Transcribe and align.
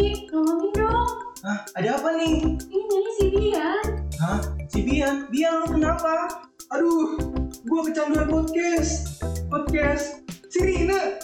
Ki, 0.00 0.24
dong. 0.32 1.12
Hah, 1.44 1.60
ada 1.76 2.00
apa 2.00 2.16
nih? 2.16 2.56
Ini 2.56 2.84
nyanyi 2.88 3.12
si 3.20 3.26
Bian. 3.36 3.84
Hah, 4.16 4.40
si 4.72 4.80
Bian? 4.80 5.28
Bian 5.28 5.60
lu 5.60 5.76
kenapa? 5.76 6.40
Aduh, 6.72 7.20
gua 7.68 7.84
kecanduan 7.84 8.24
podcast. 8.32 9.20
Podcast 9.52 10.24
Sirina. 10.48 11.20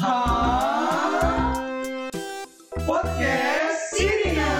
Hah? 0.00 1.60
Podcast 2.88 3.80
Sirina. 3.92 4.52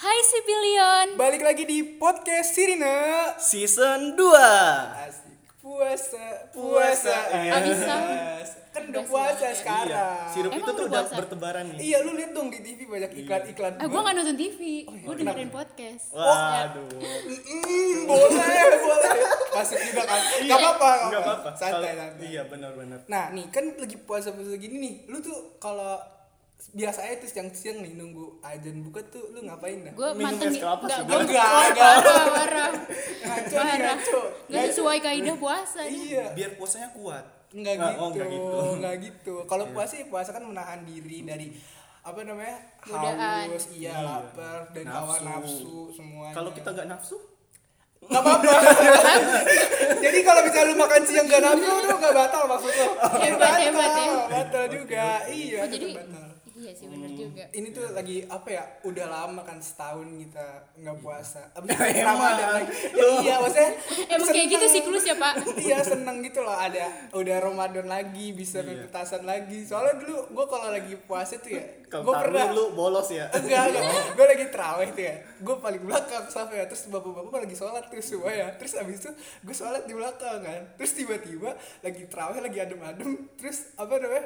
Hai 0.00 0.18
si 0.24 0.38
Bilion. 0.48 1.20
Balik 1.20 1.44
lagi 1.44 1.68
di 1.68 2.00
podcast 2.00 2.56
Sirina. 2.56 3.36
Season 3.36 4.16
2 4.16 4.32
Asik. 5.12 5.33
Puasa, 5.64 6.24
puasa. 6.52 7.16
Iya. 7.32 7.52
Abis 7.56 7.80
Kan 8.68 8.90
udah 8.90 9.00
puasa 9.06 9.48
sekarang. 9.48 10.28
Sirup 10.28 10.52
Emang 10.52 10.60
itu 10.60 10.70
tuh 10.74 10.84
udah 10.90 11.02
puasa? 11.06 11.14
bertebaran 11.16 11.64
nih 11.72 11.78
Iya, 11.80 11.96
lu 12.04 12.12
lihat 12.12 12.36
dong 12.36 12.52
di 12.52 12.60
TV 12.60 12.84
banyak 12.84 13.16
iklan-iklan. 13.16 13.72
Ah, 13.78 13.86
gue 13.86 13.96
gak 13.96 14.12
nonton 14.12 14.36
TV. 14.36 14.60
Oh, 14.84 14.92
iya. 14.92 15.06
gue 15.06 15.14
dengerin 15.16 15.48
podcast. 15.48 16.04
Waduh 16.12 16.84
Mm, 17.00 17.96
boleh, 18.04 18.60
boleh. 18.84 19.18
Masuk 19.54 19.78
juga 19.80 20.02
kan. 20.04 20.20
Gak 20.42 20.58
apa-apa, 20.58 20.90
Enggak 21.00 21.22
apa-apa 21.22 21.48
Santai, 21.56 21.92
santai. 21.96 22.26
Iya 22.28 22.42
benar-benar 22.44 22.98
Nah 23.06 23.24
nih 23.32 23.46
kan 23.48 23.64
lagi 23.72 23.96
puasa-puasa 23.96 24.58
gini 24.58 24.76
nih 24.76 24.94
Lu 25.08 25.16
tuh 25.18 25.56
kalau 25.56 25.96
biasanya 26.70 27.14
tuh 27.16 27.28
siang-siang 27.28 27.78
nih 27.80 27.94
nunggu 27.94 28.40
ajan 28.40 28.80
buka 28.80 29.00
tuh 29.06 29.30
lu 29.30 29.42
ngapain 29.42 29.78
dah? 29.80 29.92
Gue 29.92 30.10
Minum 30.12 30.26
mantengin. 30.32 30.50
es 30.50 30.58
kelapa 30.58 30.82
Enggak, 30.82 30.96
sih, 30.96 31.04
gue 31.04 31.18
Enggak, 31.20 31.46
enggak. 31.68 31.94
Warah, 31.94 32.26
warah. 32.36 32.70
Ngaco 33.20 33.54
nih 33.54 33.60
Warah. 33.60 33.78
ngaco 33.92 34.20
Gak 34.48 34.62
sesuai 34.68 34.98
kaidah 35.00 35.36
puasa. 35.36 35.80
nih. 35.80 35.92
Iya 36.08 36.24
Biar 36.32 36.50
puasanya 36.54 36.88
kuat 36.90 37.24
Enggak 37.50 37.74
Nggak, 37.76 37.90
gitu 37.90 38.00
oh, 38.00 38.08
nggak 38.08 38.28
gitu. 38.28 38.58
Enggak 38.72 38.94
gitu 39.00 39.34
Kalau 39.44 39.64
puasa 39.68 39.92
ya 39.94 40.06
puasa 40.06 40.30
kan 40.30 40.42
menahan 40.42 40.80
diri 40.82 41.18
dari 41.22 41.46
apa 42.00 42.20
namanya 42.20 42.56
Godaan. 42.82 43.46
haus 43.48 43.66
iya 43.70 43.90
Iya. 43.90 44.02
lapar 44.02 44.60
dan 44.70 44.84
Nafsu. 44.84 44.98
hawa 45.00 45.16
nafsu 45.24 45.72
semuanya 45.90 46.34
Kalau 46.34 46.50
kita 46.50 46.68
nggak 46.70 46.84
nafsu 46.86 47.16
nggak 48.02 48.20
apa-apa 48.20 48.52
jadi 50.04 50.18
kalau 50.20 50.40
misalnya 50.42 50.66
lu 50.66 50.76
makan 50.76 51.02
siang 51.02 51.24
gak 51.24 51.40
nafsu 51.40 51.64
tuh 51.80 51.96
nggak 51.96 52.12
batal 52.12 52.42
maksud 52.46 52.68
lo 52.70 52.86
Hebat, 53.16 53.56
hebat, 53.58 53.90
ya. 53.96 54.12
batal 54.28 54.64
juga 54.68 55.06
iya 55.26 55.58
Oh, 55.58 55.68
jadi 55.70 55.86
batal 55.94 56.24
iya 56.64 56.72
sih 56.72 56.86
bener 56.86 57.10
juga. 57.12 57.44
ini 57.52 57.68
tuh 57.68 57.84
lagi 57.90 58.24
apa 58.24 58.48
ya 58.48 58.64
udah 58.82 59.06
lama 59.06 59.40
kan 59.40 59.60
setahun 59.60 60.08
kita 60.08 60.46
nggak 60.74 60.96
puasa. 60.98 61.44
Abis 61.56 61.76
Ya. 61.76 62.02
Ramadan 62.02 62.48
lagi. 62.54 62.72
Ya, 62.90 63.04
iya 63.20 63.34
maksudnya 63.36 63.70
Emang 64.08 64.28
kayak 64.28 64.48
gitu 64.48 64.66
siklus 64.66 65.04
ya 65.04 65.14
pak? 65.14 65.34
iya 65.66 65.78
seneng 65.78 66.18
gitu 66.20 66.40
loh. 66.40 66.54
Ada 66.54 67.12
udah 67.12 67.36
Ramadan 67.38 67.86
lagi 67.86 68.32
bisa 68.32 68.58
Iya. 68.58 68.88
petasan 68.88 69.22
lagi. 69.22 69.60
Soalnya 69.62 70.00
dulu 70.00 70.32
gue 70.32 70.46
kalau 70.46 70.68
lagi 70.70 70.94
puasa 70.98 71.36
tuh 71.36 71.52
ya 71.52 71.64
gue 71.84 72.14
pernah 72.16 72.50
lu 72.50 72.72
bolos 72.72 73.06
ya. 73.06 73.28
Enggak 73.30 73.62
enggak. 73.70 73.84
Gue 74.12 74.26
lagi 74.26 74.44
terawih 74.48 74.88
tuh 74.90 75.04
ya. 75.04 75.14
Gue 75.38 75.54
paling 75.58 75.82
belakang 75.82 76.24
sampai 76.26 76.56
ya 76.58 76.66
terus 76.66 76.88
bapak-bapak 76.88 77.44
lagi 77.44 77.54
sholat 77.54 77.84
tuh 77.86 78.00
semua 78.00 78.30
ya. 78.30 78.48
Terus 78.56 78.72
abis 78.74 78.96
itu 78.98 79.10
gue 79.42 79.54
sholat 79.54 79.84
di 79.84 79.92
belakang 79.92 80.40
kan. 80.40 80.62
Terus 80.74 80.92
tiba-tiba 80.94 81.50
lagi 81.80 82.02
terawih 82.06 82.40
lagi 82.40 82.58
adem-adem. 82.58 83.10
Terus 83.36 83.70
apa 83.74 83.94
namanya 83.96 84.24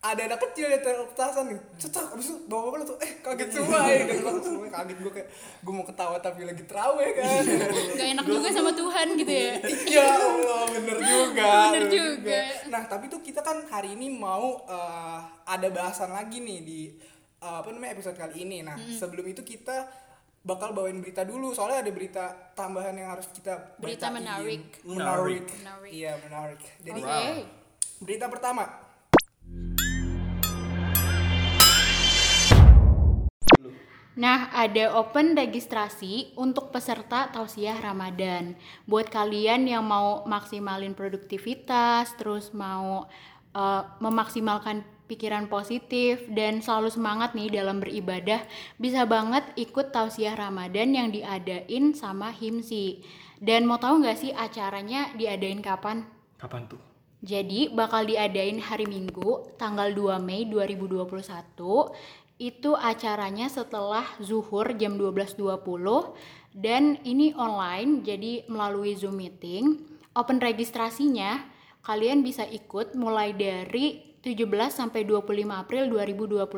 ada 0.00 0.16
anak 0.24 0.40
kecil 0.40 0.64
yang 0.66 0.80
taruh 0.80 1.04
petasan 1.06 1.44
nih 1.46 1.60
cetak 1.76 2.08
abis 2.10 2.26
itu 2.26 2.48
bapak-bapak 2.48 2.88
tuh 2.88 2.96
eh 2.98 3.12
kaget 3.20 3.48
semua 3.52 3.84
ya 3.84 4.00
dan 4.08 4.40
semua 4.40 4.68
kaget 4.70 4.96
gue 4.98 5.12
kayak 5.12 5.28
gue 5.60 5.72
mau 5.74 5.84
ketawa 5.84 6.16
tapi 6.16 6.40
lagi 6.42 6.64
terawih 6.64 7.10
kan 7.12 7.44
Gak 7.92 8.08
enak 8.10 8.24
juga 8.24 8.48
sama 8.48 8.72
Tuhan 8.72 9.06
gitu 9.14 9.28
ya. 9.28 9.52
ya 9.92 10.06
Allah 10.08 10.64
bener 10.72 10.96
juga 10.98 11.52
Bener 11.68 11.84
juga. 11.86 12.40
nah 12.66 12.82
tapi 12.86 13.06
tuh 13.06 13.20
kita 13.20 13.40
kan 13.40 13.60
hari 13.66 13.92
ini 13.92 14.08
mau 14.08 14.64
eh, 14.64 15.18
ada 15.44 15.68
bahasan 15.68 16.10
lagi 16.10 16.40
nih 16.40 16.58
di 16.60 16.80
eh, 17.36 17.56
apa 17.60 17.68
namanya 17.68 17.92
episode 17.92 18.16
kali 18.16 18.40
ini 18.40 18.64
nah 18.64 18.80
sebelum 18.80 19.28
itu 19.28 19.44
kita 19.44 19.84
bakal 20.40 20.72
bawain 20.72 20.96
berita 20.96 21.20
dulu 21.22 21.52
soalnya 21.52 21.84
ada 21.84 21.92
berita 21.92 22.24
tambahan 22.54 22.96
yang 22.96 23.12
harus 23.12 23.28
kita 23.28 23.76
Berita 23.76 24.08
beritain. 24.08 24.16
menarik. 24.16 24.64
menarik 24.80 25.44
Menarik. 25.52 25.90
iya 25.92 26.16
menarik 26.18 26.60
jadi 26.80 27.00
Oke. 27.04 27.44
berita 28.00 28.24
pertama 28.24 28.64
Nah, 34.20 34.52
ada 34.52 35.00
open 35.00 35.32
registrasi 35.32 36.36
untuk 36.36 36.68
peserta 36.68 37.32
tausiah 37.32 37.80
Ramadan. 37.80 38.52
Buat 38.84 39.08
kalian 39.08 39.64
yang 39.64 39.80
mau 39.80 40.28
maksimalin 40.28 40.92
produktivitas, 40.92 42.12
terus 42.20 42.52
mau 42.52 43.08
eh, 43.56 43.82
memaksimalkan 43.96 44.84
pikiran 45.08 45.48
positif 45.48 46.28
dan 46.36 46.60
selalu 46.60 46.92
semangat 46.92 47.32
nih 47.32 47.48
dalam 47.48 47.80
beribadah, 47.80 48.44
bisa 48.76 49.08
banget 49.08 49.42
ikut 49.56 49.88
tausiah 49.88 50.36
Ramadan 50.36 50.92
yang 50.92 51.08
diadain 51.08 51.96
sama 51.96 52.28
Himsi. 52.28 53.00
Dan 53.40 53.64
mau 53.64 53.80
tahu 53.80 54.04
nggak 54.04 54.20
sih 54.20 54.36
acaranya 54.36 55.16
diadain 55.16 55.64
kapan? 55.64 56.04
Kapan 56.36 56.68
tuh? 56.68 56.90
Jadi 57.20 57.68
bakal 57.68 58.08
diadain 58.08 58.56
hari 58.64 58.88
Minggu 58.88 59.52
tanggal 59.60 59.92
2 59.92 60.16
Mei 60.24 60.48
2021. 60.48 61.04
Itu 62.40 62.72
acaranya 62.72 63.52
setelah 63.52 64.08
zuhur 64.16 64.72
jam 64.80 64.96
12.20 64.96 65.44
dan 66.56 66.96
ini 67.04 67.36
online 67.36 68.00
jadi 68.00 68.48
melalui 68.48 68.96
Zoom 68.96 69.20
meeting. 69.20 69.84
Open 70.16 70.40
registrasinya 70.40 71.44
kalian 71.84 72.24
bisa 72.24 72.48
ikut 72.48 72.96
mulai 72.96 73.36
dari 73.36 74.16
17 74.24 74.44
sampai 74.68 75.04
25 75.04 75.48
April 75.48 75.88
2021. 75.92 76.48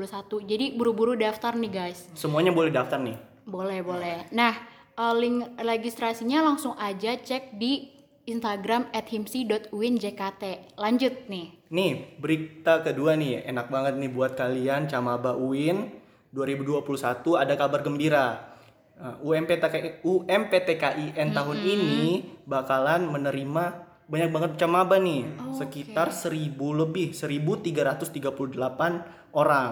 Jadi 0.47 0.66
buru-buru 0.75 1.15
daftar 1.15 1.54
nih 1.54 1.70
guys. 1.70 2.06
Semuanya 2.14 2.54
boleh 2.54 2.70
daftar 2.70 2.99
nih 2.99 3.19
Boleh, 3.43 3.82
boleh. 3.82 4.31
Nah, 4.31 4.54
eh, 4.94 5.14
link 5.19 5.59
registrasinya 5.59 6.47
langsung 6.47 6.78
aja 6.78 7.19
cek 7.19 7.59
di 7.59 7.92
Instagram 8.25 8.87
@himsi.uinjkt. 8.94 10.44
Lanjut 10.78 11.15
nih. 11.27 11.47
Nih, 11.72 11.93
berita 12.22 12.84
kedua 12.87 13.19
nih, 13.19 13.43
enak 13.49 13.66
banget 13.66 13.99
nih 13.99 14.10
buat 14.12 14.38
kalian 14.38 14.87
Camaba 14.87 15.34
UIN 15.34 15.91
2021 16.31 17.34
ada 17.34 17.55
kabar 17.59 17.82
gembira. 17.82 18.55
Uh, 19.03 19.34
UMPTKI, 19.34 20.06
UMPTKIN 20.06 21.28
tahun 21.34 21.59
ini 21.59 22.22
bakalan 22.47 23.11
menerima 23.11 23.91
banyak 24.06 24.28
banget 24.28 24.53
camaba 24.61 25.00
nih, 25.00 25.25
sekitar 25.56 26.12
1000 26.12 26.77
lebih, 26.77 27.16
1338 27.16 29.32
orang. 29.32 29.71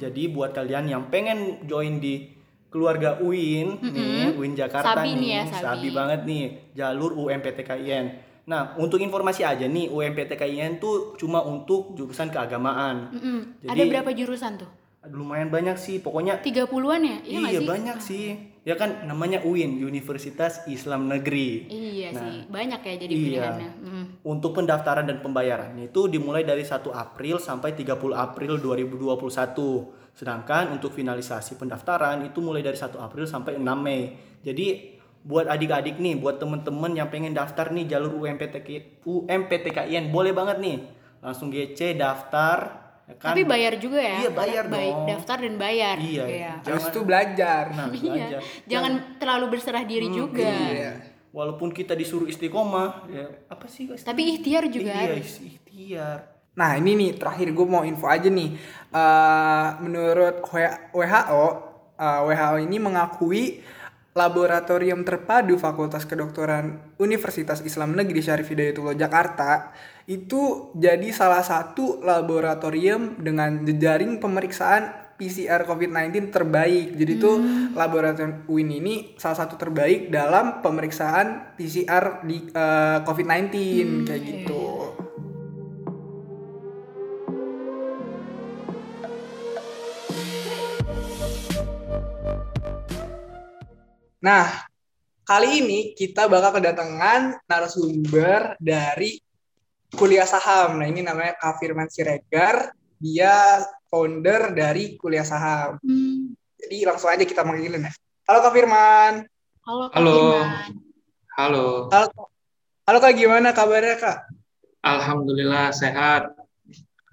Jadi 0.00 0.32
buat 0.32 0.56
kalian 0.56 0.88
yang 0.88 1.12
pengen 1.12 1.68
join 1.68 2.00
di 2.00 2.41
keluarga 2.72 3.20
UIN 3.20 3.76
nih, 3.78 4.32
UIN 4.34 4.56
Jakarta 4.56 5.04
Sabi 5.04 5.12
nih 5.14 5.30
ya, 5.30 5.42
sabi. 5.52 5.92
banget 5.92 6.24
nih 6.24 6.44
jalur 6.72 7.12
UMPTKIN. 7.14 8.32
Nah, 8.42 8.74
untuk 8.74 8.98
informasi 8.98 9.46
aja 9.46 9.68
nih, 9.68 9.86
UMPTKIN 9.86 10.80
tuh 10.80 11.14
cuma 11.14 11.44
untuk 11.44 11.94
jurusan 11.94 12.26
keagamaan. 12.26 13.12
Mm-mm. 13.12 13.38
Jadi- 13.62 13.70
Ada 13.70 13.82
berapa 13.86 14.10
jurusan 14.10 14.52
tuh? 14.58 14.70
Lumayan 15.02 15.50
banyak 15.50 15.76
sih, 15.76 15.98
pokoknya 15.98 16.38
30-an 16.40 17.02
ya? 17.02 17.18
Iya, 17.22 17.38
iya 17.44 17.60
sih? 17.60 17.66
banyak 17.68 17.98
sih. 18.00 18.26
Ya 18.62 18.78
kan 18.78 19.02
namanya 19.02 19.42
UIN, 19.42 19.82
Universitas 19.82 20.62
Islam 20.66 21.10
Negeri. 21.10 21.66
Iya 21.66 22.14
Nah, 22.14 22.22
sih, 22.22 22.36
banyak 22.46 22.80
ya 22.80 22.94
jadi 22.94 23.10
iya. 23.10 23.22
pilihannya. 23.26 23.70
Mm. 23.82 24.04
Untuk 24.22 24.54
pendaftaran 24.54 25.02
dan 25.02 25.18
pembayaran 25.18 25.74
itu 25.76 26.06
dimulai 26.06 26.46
dari 26.46 26.62
1 26.62 26.94
April 26.94 27.42
sampai 27.42 27.74
30 27.74 28.14
April 28.14 28.62
2021. 28.62 30.01
Sedangkan 30.12 30.70
untuk 30.70 30.92
finalisasi 30.92 31.56
pendaftaran 31.56 32.20
itu 32.22 32.38
mulai 32.38 32.60
dari 32.60 32.76
1 32.76 32.96
April 32.96 33.24
sampai 33.24 33.56
6 33.56 33.64
Mei. 33.78 34.12
Jadi 34.40 34.66
buat 35.22 35.46
adik-adik 35.46 35.96
nih, 35.96 36.18
buat 36.18 36.36
temen-temen 36.36 36.92
yang 36.92 37.08
pengen 37.08 37.32
daftar 37.32 37.70
nih 37.70 37.86
jalur 37.88 38.18
UMPTK, 38.18 39.00
UMPTKIN 39.02 40.10
boleh 40.10 40.30
banget 40.30 40.58
nih. 40.58 40.76
Langsung 41.20 41.48
GC 41.48 41.94
daftar 41.94 42.58
ya 43.02 43.14
kan? 43.14 43.30
Tapi 43.32 43.46
bayar 43.46 43.78
juga 43.78 44.02
ya? 44.02 44.18
Iya, 44.18 44.30
bayar 44.32 44.64
Bay- 44.66 44.90
dong. 44.90 45.06
Daftar 45.06 45.36
dan 45.40 45.54
bayar. 45.56 45.96
Iya. 45.96 46.24
terus 46.60 46.82
Jangan- 46.82 46.92
tuh 46.92 47.02
belajar 47.02 47.64
Nah, 47.70 47.88
Iya. 47.88 48.02
belajar. 48.02 48.40
Jangan 48.66 48.92
terlalu 49.16 49.46
berserah 49.48 49.84
diri 49.84 50.08
juga. 50.08 50.50
iya 50.50 50.92
Walaupun 51.32 51.72
kita 51.72 51.96
disuruh 51.96 52.28
istiqomah, 52.28 53.08
ya 53.08 53.24
apa 53.48 53.64
sih 53.64 53.88
guys? 53.88 54.04
Tapi 54.04 54.36
ikhtiar 54.36 54.68
juga 54.68 54.92
Iya, 54.92 55.16
ikhtiar. 55.16 56.18
Nah 56.52 56.76
ini 56.76 56.92
nih 56.96 57.10
terakhir 57.16 57.48
gue 57.52 57.66
mau 57.66 57.82
info 57.84 58.08
aja 58.08 58.28
nih. 58.28 58.50
Eh, 58.92 59.68
menurut 59.80 60.44
WHO, 60.44 61.44
eh, 61.96 62.20
WHO 62.28 62.56
ini 62.60 62.76
mengakui 62.76 63.64
laboratorium 64.12 65.08
terpadu 65.08 65.56
Fakultas 65.56 66.04
Kedokteran 66.04 66.92
Universitas 67.00 67.64
Islam 67.64 67.96
Negeri 67.96 68.20
Syarif 68.20 68.52
Hidayatullah 68.52 68.92
Jakarta 68.92 69.72
itu 70.04 70.68
jadi 70.76 71.08
salah 71.16 71.40
satu 71.40 72.04
laboratorium 72.04 73.16
dengan 73.16 73.64
jejaring 73.64 74.20
pemeriksaan 74.20 75.16
PCR 75.16 75.64
COVID-19 75.64 76.28
terbaik. 76.34 76.98
Jadi 76.98 77.12
itu 77.14 77.32
laboratorium 77.72 78.44
UIN 78.50 78.70
ini 78.82 78.94
salah 79.16 79.46
satu 79.46 79.54
terbaik 79.56 80.12
dalam 80.12 80.60
pemeriksaan 80.60 81.56
PCR 81.56 82.26
di 82.26 82.52
eh, 82.52 82.98
COVID-19 83.06 83.48
kayak 84.04 84.22
gitu. 84.26 84.62
Nah, 94.22 94.46
kali 95.26 95.66
ini 95.66 95.80
kita 95.98 96.30
bakal 96.30 96.62
kedatangan 96.62 97.42
narasumber 97.50 98.54
dari 98.62 99.18
kuliah 99.98 100.30
saham. 100.30 100.78
Nah, 100.78 100.86
ini 100.86 101.02
namanya 101.02 101.34
Kak 101.42 101.58
Firman 101.58 101.90
Siregar. 101.90 102.70
Dia 103.02 103.58
founder 103.90 104.54
dari 104.54 104.94
kuliah 104.94 105.26
saham. 105.26 105.82
Hmm. 105.82 106.38
Jadi 106.54 106.86
langsung 106.86 107.10
aja 107.10 107.26
kita 107.26 107.42
manggilin 107.42 107.82
ya. 107.82 107.92
Halo 108.30 108.38
Kak 108.46 108.54
Firman. 108.54 109.12
Halo, 109.66 109.84
Kak 109.90 109.94
Halo. 109.98 110.14
Firman. 110.14 110.70
Halo, 111.32 111.64
Halo, 111.90 112.08
Halo 112.86 112.98
Kak, 113.02 113.14
gimana 113.18 113.50
kabarnya 113.50 113.98
Kak? 113.98 114.18
Alhamdulillah 114.86 115.74
sehat. 115.74 116.30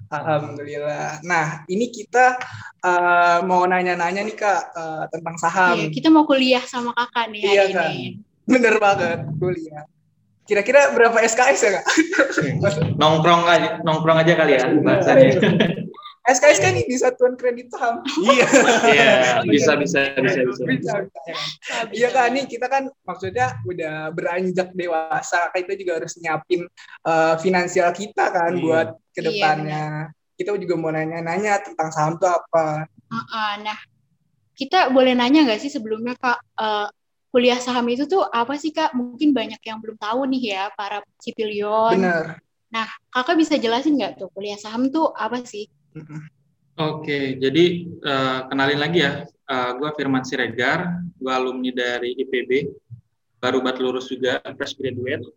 Alhamdulillah. 0.10 1.22
Nah, 1.22 1.64
ini 1.70 1.94
kita 1.94 2.38
eh, 2.82 3.40
mau 3.46 3.62
nanya-nanya 3.66 4.26
nih 4.26 4.36
Kak 4.38 4.62
eh, 4.74 5.04
tentang 5.14 5.36
saham. 5.38 5.78
Iya, 5.78 5.88
kita 5.94 6.10
mau 6.10 6.26
kuliah 6.26 6.66
sama 6.66 6.92
kakak 6.98 7.30
nih 7.30 7.42
hari 7.46 7.54
Iya, 7.54 7.64
Kak. 7.70 7.90
ini. 7.94 8.04
Bener 8.50 8.76
banget, 8.82 9.20
kuliah. 9.38 9.86
Kira-kira 10.50 10.98
berapa 10.98 11.14
SKS 11.22 11.60
ya 11.62 11.72
Kak? 11.78 11.86
Nongkrong 12.98 13.46
aja, 13.46 13.70
nongkrong 13.86 14.18
aja 14.18 14.34
kali 14.34 14.58
ya 14.58 14.66
bahasanya. 14.82 15.30
SKS 16.30 16.60
kan 16.62 16.74
ini 16.78 16.96
satuan 16.96 17.34
kredit 17.34 17.74
saham. 17.74 18.06
Iya. 18.22 18.46
Iya, 18.86 19.12
bisa 19.54 19.74
bisa 19.76 20.00
bisa 20.22 20.40
bisa. 20.46 20.64
Bisa, 20.70 20.94
bisa, 21.04 21.22
ya. 21.26 21.36
Iya 21.90 22.08
Kak, 22.14 22.28
nih 22.34 22.46
kita 22.46 22.70
kan 22.70 22.84
maksudnya 23.04 23.58
udah 23.66 24.14
beranjak 24.14 24.70
dewasa, 24.78 25.50
kita 25.52 25.74
juga 25.74 26.02
harus 26.04 26.14
nyiapin 26.22 26.70
eh, 27.06 27.36
finansial 27.42 27.90
kita 27.96 28.30
kan 28.30 28.52
Iya. 28.54 28.62
buat 28.62 28.88
ke 29.16 29.22
depannya. 29.26 30.14
kita 30.40 30.56
juga 30.56 30.80
mau 30.80 30.88
nanya-nanya 30.88 31.60
tentang 31.68 31.92
saham 31.92 32.16
tuh 32.16 32.32
apa. 32.32 32.88
Heeh, 32.88 33.52
nah, 33.60 33.76
kita 34.56 34.88
boleh 34.88 35.12
nanya 35.12 35.44
nggak 35.44 35.60
sih 35.60 35.68
sebelumnya 35.68 36.16
kak 36.16 36.40
eh, 36.40 36.88
kuliah 37.28 37.60
saham 37.60 37.84
itu 37.92 38.08
tuh 38.08 38.24
apa 38.24 38.56
sih 38.56 38.72
kak? 38.72 38.96
Mungkin 38.96 39.36
banyak 39.36 39.60
yang 39.60 39.84
belum 39.84 40.00
tahu 40.00 40.32
nih 40.32 40.42
ya 40.56 40.64
para 40.80 41.04
sipilion. 41.20 42.00
Bener. 42.00 42.40
Kakak 43.10 43.36
bisa 43.36 43.58
jelasin 43.58 43.98
nggak 43.98 44.22
tuh 44.22 44.30
kuliah 44.32 44.56
saham 44.56 44.88
tuh 44.94 45.12
apa 45.12 45.42
sih? 45.44 45.68
Oke, 46.80 47.36
jadi 47.36 47.66
eh, 47.92 48.40
kenalin 48.48 48.80
lagi 48.80 49.04
ya. 49.04 49.28
Eh, 49.28 49.72
gue 49.76 49.90
Firman 49.98 50.24
Siregar, 50.24 51.04
gue 51.18 51.34
alumni 51.34 51.74
dari 51.76 52.16
IPB, 52.16 52.72
baru 53.42 53.60
bat 53.60 53.82
lulus 53.82 54.08
juga, 54.08 54.40
fresh 54.56 54.80
graduate. 54.80 55.28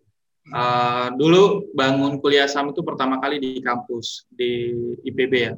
Eh, 0.46 1.06
dulu 1.18 1.72
bangun 1.74 2.22
kuliah 2.22 2.46
saham 2.46 2.70
itu 2.70 2.82
pertama 2.86 3.18
kali 3.18 3.42
di 3.42 3.50
kampus 3.58 4.28
di 4.30 4.70
IPB 5.02 5.32
ya. 5.34 5.54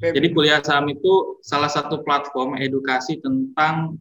Jadi 0.00 0.32
kuliah 0.32 0.64
saham 0.64 0.88
itu 0.88 1.38
salah 1.44 1.68
satu 1.68 2.00
platform 2.00 2.56
edukasi 2.56 3.20
tentang 3.20 4.00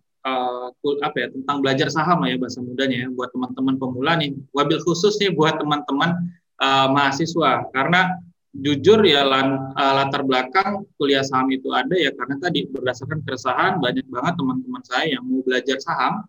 kul- 0.80 1.02
apa 1.02 1.16
ya 1.16 1.28
tentang 1.34 1.60
belajar 1.60 1.88
saham 1.92 2.24
lah 2.24 2.30
ya 2.32 2.38
bahasa 2.40 2.62
mudanya 2.64 3.04
ya 3.04 3.08
buat 3.12 3.30
teman-teman 3.36 3.76
pemula 3.76 4.16
nih. 4.16 4.32
Wabil 4.56 4.80
khusus 4.88 5.20
nih 5.20 5.36
buat 5.36 5.60
teman-teman 5.60 6.16
eh, 6.62 6.88
mahasiswa 6.90 7.68
karena 7.76 8.16
jujur 8.54 9.06
ya 9.06 9.22
lan- 9.24 9.74
eh, 9.78 9.94
latar 9.94 10.26
belakang 10.26 10.86
kuliah 10.98 11.22
saham 11.22 11.50
itu 11.54 11.70
ada 11.70 11.94
ya 11.94 12.10
karena 12.18 12.36
tadi 12.42 12.66
berdasarkan 12.66 13.22
keresahan 13.22 13.78
banyak 13.78 14.06
banget 14.10 14.34
teman-teman 14.38 14.82
saya 14.86 15.06
yang 15.18 15.24
mau 15.26 15.46
belajar 15.46 15.78
saham 15.78 16.26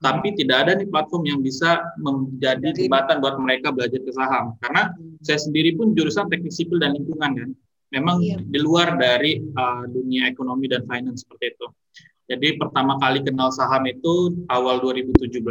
tapi 0.00 0.32
tidak 0.32 0.64
ada 0.66 0.72
nih 0.80 0.88
platform 0.88 1.24
yang 1.28 1.40
bisa 1.44 1.78
menjadi 2.00 2.72
Jadi- 2.72 2.88
jembatan 2.88 3.20
buat 3.20 3.36
mereka 3.38 3.68
belajar 3.70 4.00
ke 4.02 4.12
saham 4.16 4.56
karena 4.58 4.90
saya 5.22 5.38
sendiri 5.38 5.76
pun 5.78 5.92
jurusan 5.94 6.26
teknik 6.26 6.50
sipil 6.50 6.80
dan 6.80 6.96
lingkungan 6.96 7.30
kan 7.36 7.50
memang 7.90 8.22
Iya. 8.22 8.38
di 8.42 8.58
luar 8.62 8.94
dari 8.96 9.42
uh, 9.42 9.82
dunia 9.90 10.30
ekonomi 10.30 10.70
dan 10.70 10.86
finance 10.86 11.26
seperti 11.26 11.58
itu. 11.58 11.66
Jadi 12.30 12.54
pertama 12.54 12.94
kali 13.02 13.26
kenal 13.26 13.50
saham 13.50 13.82
itu 13.90 14.46
awal 14.46 14.78
2017 14.78 15.42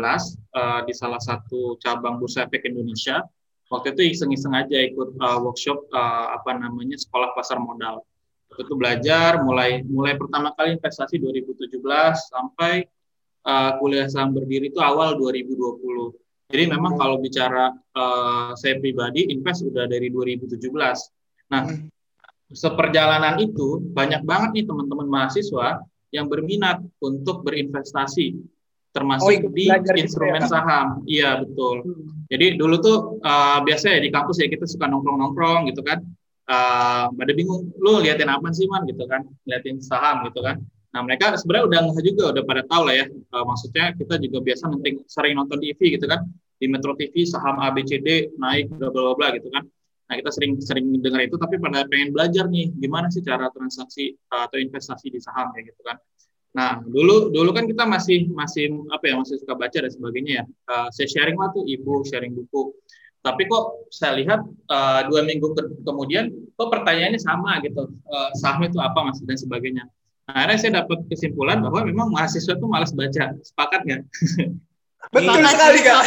uh, 0.55 0.79
di 0.87 0.93
salah 0.95 1.19
satu 1.19 1.75
cabang 1.83 2.15
Bursa 2.15 2.47
Efek 2.47 2.63
Indonesia. 2.63 3.19
Waktu 3.69 3.93
itu 3.93 4.01
iseng-iseng 4.17 4.57
aja 4.57 4.77
ikut 4.81 5.21
uh, 5.21 5.37
workshop 5.45 5.85
uh, 5.93 6.33
apa 6.33 6.57
namanya 6.57 6.97
sekolah 6.97 7.37
pasar 7.37 7.61
modal. 7.61 8.01
Waktu 8.49 8.65
itu 8.65 8.73
belajar 8.73 9.45
mulai 9.45 9.85
mulai 9.85 10.17
pertama 10.17 10.49
kali 10.57 10.81
investasi 10.81 11.21
2017 11.21 11.77
sampai 12.33 12.89
uh, 13.45 13.71
kuliah 13.77 14.09
saham 14.09 14.33
berdiri 14.33 14.73
itu 14.73 14.81
awal 14.81 15.13
2020. 15.21 16.17
Jadi 16.49 16.63
memang 16.65 16.97
kalau 16.97 17.21
bicara 17.21 17.69
uh, 17.93 18.57
saya 18.57 18.81
pribadi 18.81 19.29
invest 19.29 19.61
udah 19.69 19.85
dari 19.85 20.09
2017. 20.09 20.57
Nah, 21.53 21.63
Hmm. 22.49 22.57
seperjalanan 22.57 23.37
itu 23.37 23.77
banyak 23.93 24.25
banget 24.25 24.49
nih 24.57 24.65
teman-teman 24.65 25.05
mahasiswa 25.05 25.85
yang 26.09 26.25
berminat 26.25 26.81
untuk 26.97 27.45
berinvestasi 27.45 28.33
termasuk 28.89 29.25
Oh, 29.25 29.31
di 29.53 29.65
gitu 29.69 29.91
instrumen 29.97 30.41
ya? 30.41 30.49
saham. 30.49 30.87
Iya, 31.05 31.29
betul. 31.45 31.85
Hmm. 31.85 32.25
Jadi 32.29 32.45
dulu 32.57 32.75
tuh 32.81 32.97
uh, 33.21 33.59
biasa 33.65 33.97
ya 33.97 33.99
di 34.01 34.09
kampus 34.09 34.41
ya 34.41 34.47
kita 34.49 34.65
suka 34.65 34.85
nongkrong-nongkrong 34.89 35.69
gitu 35.69 35.81
kan. 35.85 36.01
Uh, 36.49 37.13
pada 37.13 37.31
bingung, 37.37 37.69
lu 37.77 38.01
liatin 38.01 38.25
apa 38.25 38.49
sih 38.49 38.65
man 38.65 38.85
gitu 38.89 39.05
kan? 39.05 39.21
Liatin 39.45 39.77
saham 39.81 40.25
gitu 40.25 40.41
kan. 40.41 40.57
Nah 40.89 41.01
mereka 41.05 41.37
sebenarnya 41.37 41.65
udah 41.69 41.79
nggak 41.85 42.01
juga, 42.05 42.23
udah 42.33 42.43
pada 42.45 42.61
tahu 42.65 42.83
lah 42.89 42.95
ya. 42.97 43.05
Uh, 43.29 43.45
maksudnya 43.45 43.93
kita 43.93 44.17
juga 44.17 44.37
biasa 44.41 44.63
nonton, 44.73 45.05
sering 45.05 45.33
nonton 45.37 45.57
TV 45.61 45.79
gitu 45.97 46.09
kan. 46.09 46.25
Di 46.59 46.65
Metro 46.65 46.97
TV 46.97 47.23
saham 47.29 47.61
ABCD 47.61 48.33
naik 48.41 48.73
bla 48.73 48.89
bla 48.89 49.13
bla 49.13 49.29
gitu 49.37 49.53
kan. 49.53 49.69
Nah 50.09 50.13
kita 50.17 50.33
sering 50.33 50.57
sering 50.57 50.89
dengar 51.05 51.21
itu, 51.21 51.37
tapi 51.37 51.61
pada 51.61 51.85
pengen 51.85 52.09
belajar 52.09 52.49
nih 52.49 52.73
gimana 52.81 53.13
sih 53.13 53.21
cara 53.21 53.53
transaksi 53.53 54.17
uh, 54.33 54.49
atau 54.49 54.57
investasi 54.57 55.13
di 55.13 55.21
saham 55.21 55.53
kayak 55.53 55.69
gitu 55.69 55.81
kan. 55.85 56.01
Nah, 56.49 56.81
dulu 56.81 57.29
dulu 57.29 57.49
kan 57.53 57.69
kita 57.69 57.85
masih 57.85 58.25
masih 58.33 58.73
apa 58.89 59.05
ya 59.05 59.15
masih 59.21 59.37
suka 59.37 59.53
baca 59.53 59.77
dan 59.77 59.91
sebagainya 59.93 60.33
ya. 60.41 60.43
Uh, 60.65 60.87
saya 60.89 61.07
sharing 61.09 61.37
lah 61.37 61.53
tuh 61.53 61.61
ibu 61.65 62.01
sharing 62.09 62.33
buku. 62.33 62.73
Tapi 63.19 63.45
kok 63.51 63.91
saya 63.91 64.17
lihat 64.17 64.41
uh, 64.71 65.01
dua 65.11 65.27
minggu 65.27 65.51
ke- 65.53 65.83
kemudian 65.83 66.31
kok 66.55 66.69
pertanyaannya 66.71 67.21
sama 67.21 67.61
gitu. 67.61 67.91
Uh, 68.07 68.31
saham 68.39 68.65
itu 68.65 68.81
apa 68.81 68.97
mas 69.05 69.21
dan 69.21 69.37
sebagainya. 69.37 69.85
Nah, 70.29 70.33
akhirnya 70.45 70.57
saya 70.57 70.71
dapat 70.85 71.05
kesimpulan 71.09 71.61
bahwa 71.61 71.85
memang 71.85 72.09
mahasiswa 72.09 72.57
tuh 72.57 72.69
malas 72.69 72.93
baca. 72.95 73.35
Sepakat 73.45 73.81
nggak? 73.85 74.01
Betul 75.15 75.41
sekali 75.41 75.79
kak. 75.81 76.01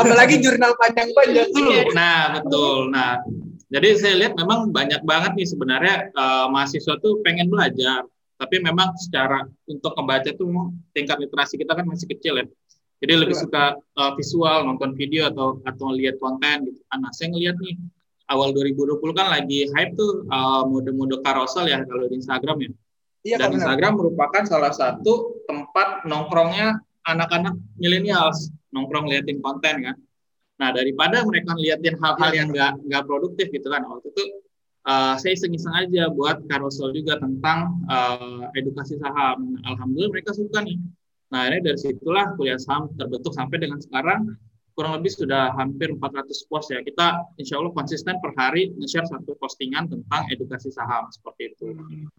Apalagi 0.00 0.38
jurnal 0.40 0.72
panjang-panjang. 0.80 1.50
Nah, 1.92 2.40
betul. 2.40 2.88
Nah, 2.94 3.20
jadi 3.68 3.98
saya 3.98 4.14
lihat 4.22 4.32
memang 4.38 4.70
banyak 4.70 5.02
banget 5.02 5.34
nih 5.34 5.48
sebenarnya 5.50 6.14
uh, 6.14 6.46
mahasiswa 6.48 6.94
tuh 7.02 7.20
pengen 7.26 7.50
belajar, 7.50 8.06
tapi 8.36 8.56
memang 8.60 8.92
secara 9.00 9.44
untuk 9.64 9.96
membaca 9.96 10.28
memang 10.28 10.76
tingkat 10.92 11.16
literasi 11.20 11.56
kita 11.56 11.72
kan 11.72 11.84
masih 11.88 12.06
kecil 12.12 12.36
ya. 12.40 12.46
Jadi 12.96 13.12
lebih 13.12 13.36
Betul. 13.36 13.52
suka 13.52 13.64
uh, 13.76 14.12
visual, 14.16 14.64
nonton 14.64 14.96
video 14.96 15.28
atau 15.28 15.60
atau 15.68 15.92
lihat 15.92 16.16
konten 16.16 16.64
gitu. 16.64 16.80
kan. 16.88 17.04
Nah, 17.04 17.12
saya 17.12 17.28
ngelihat 17.32 17.56
nih 17.60 17.76
awal 18.32 18.56
2020 18.56 18.96
kan 19.12 19.26
lagi 19.28 19.68
hype 19.72 19.92
tuh 19.96 20.24
uh, 20.32 20.64
mode-mode 20.64 21.20
carousel 21.20 21.68
ya 21.68 21.84
kalau 21.84 22.08
di 22.08 22.16
Instagram 22.16 22.56
ya. 22.64 22.70
Iya 23.26 23.36
Dan 23.42 23.48
benar. 23.52 23.56
Instagram 23.60 23.92
merupakan 24.00 24.42
salah 24.48 24.72
satu 24.72 25.44
tempat 25.44 26.08
nongkrongnya 26.08 26.80
anak-anak 27.04 27.54
milenials, 27.76 28.48
nongkrong 28.72 29.10
liatin 29.12 29.44
konten 29.44 29.74
kan. 29.92 29.96
Nah 30.56 30.72
daripada 30.72 31.20
mereka 31.28 31.52
liatin 31.52 32.00
hal-hal 32.00 32.30
Iya. 32.32 32.38
yang 32.40 32.48
nggak 32.48 32.72
nggak 32.86 33.02
produktif 33.04 33.46
gitu 33.52 33.68
kan, 33.68 33.84
waktu 33.84 34.08
itu 34.08 34.22
uh, 34.86 35.14
saya 35.18 35.34
iseng-iseng 35.34 35.74
aja 35.74 36.08
buat 36.14 36.46
carousel 36.46 36.94
juga 36.94 37.18
tentang 37.18 37.82
uh, 37.90 38.46
edukasi 38.54 38.96
saham. 39.02 39.58
Alhamdulillah 39.66 40.10
mereka 40.14 40.30
suka 40.32 40.62
nih. 40.62 40.78
Nah 41.34 41.50
ini 41.50 41.58
dari 41.58 41.78
situlah 41.78 42.32
kuliah 42.38 42.56
saham 42.56 42.86
terbentuk 42.94 43.34
sampai 43.34 43.58
dengan 43.58 43.82
sekarang 43.82 44.38
kurang 44.76 44.92
lebih 45.00 45.08
sudah 45.08 45.56
hampir 45.56 45.88
400 45.90 46.30
post 46.46 46.68
ya. 46.70 46.80
Kita 46.84 47.24
insya 47.40 47.58
Allah 47.58 47.72
konsisten 47.74 48.20
per 48.20 48.30
hari 48.36 48.70
nge-share 48.76 49.08
satu 49.08 49.34
postingan 49.40 49.88
tentang 49.90 50.22
edukasi 50.30 50.68
saham 50.70 51.08
seperti 51.10 51.56
itu. 51.56 51.72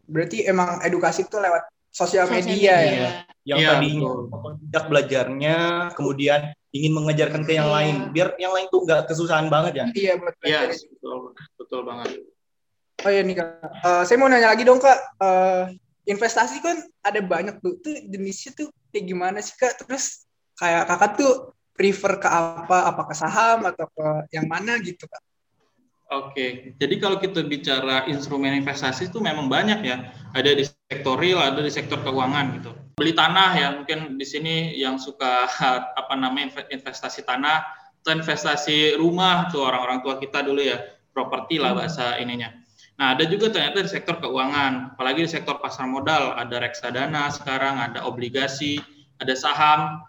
Berarti 0.09 0.43
emang 0.49 0.81
edukasi 0.83 1.23
itu 1.23 1.37
lewat 1.37 1.69
sosial 1.93 2.27
Sosial 2.27 2.43
media 2.45 2.73
ya. 2.73 2.77
media. 2.83 3.09
yang 3.47 3.57
Iya, 3.63 3.69
tadinya 3.79 4.11
tidak 4.59 4.83
belajarnya 4.91 5.55
kemudian 5.95 6.41
ingin 6.75 6.91
mengejarkan 6.91 7.41
ke 7.47 7.55
yang 7.55 7.71
Iya. 7.71 7.75
lain 7.79 7.95
biar 8.11 8.27
yang 8.43 8.51
lain 8.51 8.67
tuh 8.67 8.83
nggak 8.83 9.07
kesusahan 9.07 9.47
banget 9.47 9.73
ya 9.79 9.85
Iya 9.95 10.13
betul. 10.19 10.43
Iya, 10.43 10.59
betul, 10.67 11.17
betul 11.55 11.81
banget. 11.87 12.09
Oh 13.05 13.11
iya 13.13 13.21
nih 13.21 13.35
kak. 13.37 13.49
Eh, 13.85 14.03
saya 14.09 14.17
mau 14.17 14.25
nanya 14.25 14.49
lagi 14.49 14.65
dong 14.65 14.81
kak. 14.81 14.97
Eh, 15.21 15.63
investasi 16.09 16.63
kan 16.65 16.81
ada 17.05 17.19
banyak 17.21 17.61
tuh. 17.61 17.77
Tuh 17.83 17.93
jenisnya 18.09 18.57
tuh 18.57 18.73
kayak 18.89 19.05
gimana 19.05 19.37
sih 19.43 19.53
kak? 19.53 19.85
Terus 19.85 20.25
kayak 20.57 20.89
kakak 20.89 21.11
tuh 21.21 21.53
prefer 21.77 22.17
ke 22.17 22.29
apa? 22.29 22.89
Apa 22.89 23.01
ke 23.05 23.13
saham 23.13 23.69
atau 23.69 23.85
ke 23.93 24.05
yang 24.33 24.49
mana 24.49 24.81
gitu 24.81 25.05
kak? 25.05 25.21
Oke, 26.07 26.71
jadi 26.79 26.95
kalau 27.03 27.19
kita 27.19 27.43
bicara 27.43 28.07
instrumen 28.07 28.55
investasi 28.63 29.11
itu 29.11 29.19
memang 29.19 29.51
banyak 29.51 29.83
ya. 29.83 30.15
Ada 30.31 30.55
di 30.55 30.63
sektor 30.63 31.19
real, 31.19 31.43
ada 31.43 31.59
di 31.59 31.67
sektor 31.67 31.99
keuangan 31.99 32.55
gitu. 32.55 32.71
Beli 32.95 33.11
tanah 33.11 33.51
ya, 33.59 33.67
mungkin 33.75 34.15
di 34.15 34.23
sini 34.23 34.71
yang 34.79 34.95
suka 34.95 35.45
apa 35.99 36.13
namanya 36.15 36.47
inve- 36.47 36.69
investasi 36.79 37.27
tanah 37.27 37.59
atau 37.99 38.11
investasi 38.15 38.95
rumah 38.95 39.51
tuh 39.51 39.67
orang-orang 39.67 39.99
tua 39.99 40.15
kita 40.15 40.47
dulu 40.47 40.63
ya, 40.63 40.79
properti 41.11 41.59
lah 41.59 41.75
bahasa 41.75 42.15
ininya. 42.23 42.55
Nah, 42.97 43.13
ada 43.13 43.29
juga 43.29 43.53
ternyata 43.53 43.85
di 43.85 43.89
sektor 43.93 44.17
keuangan, 44.17 44.97
apalagi 44.97 45.25
di 45.25 45.29
sektor 45.29 45.61
pasar 45.61 45.85
modal, 45.85 46.33
ada 46.33 46.57
reksadana 46.57 47.29
sekarang, 47.29 47.77
ada 47.77 48.01
obligasi, 48.09 48.81
ada 49.21 49.37
saham. 49.37 50.01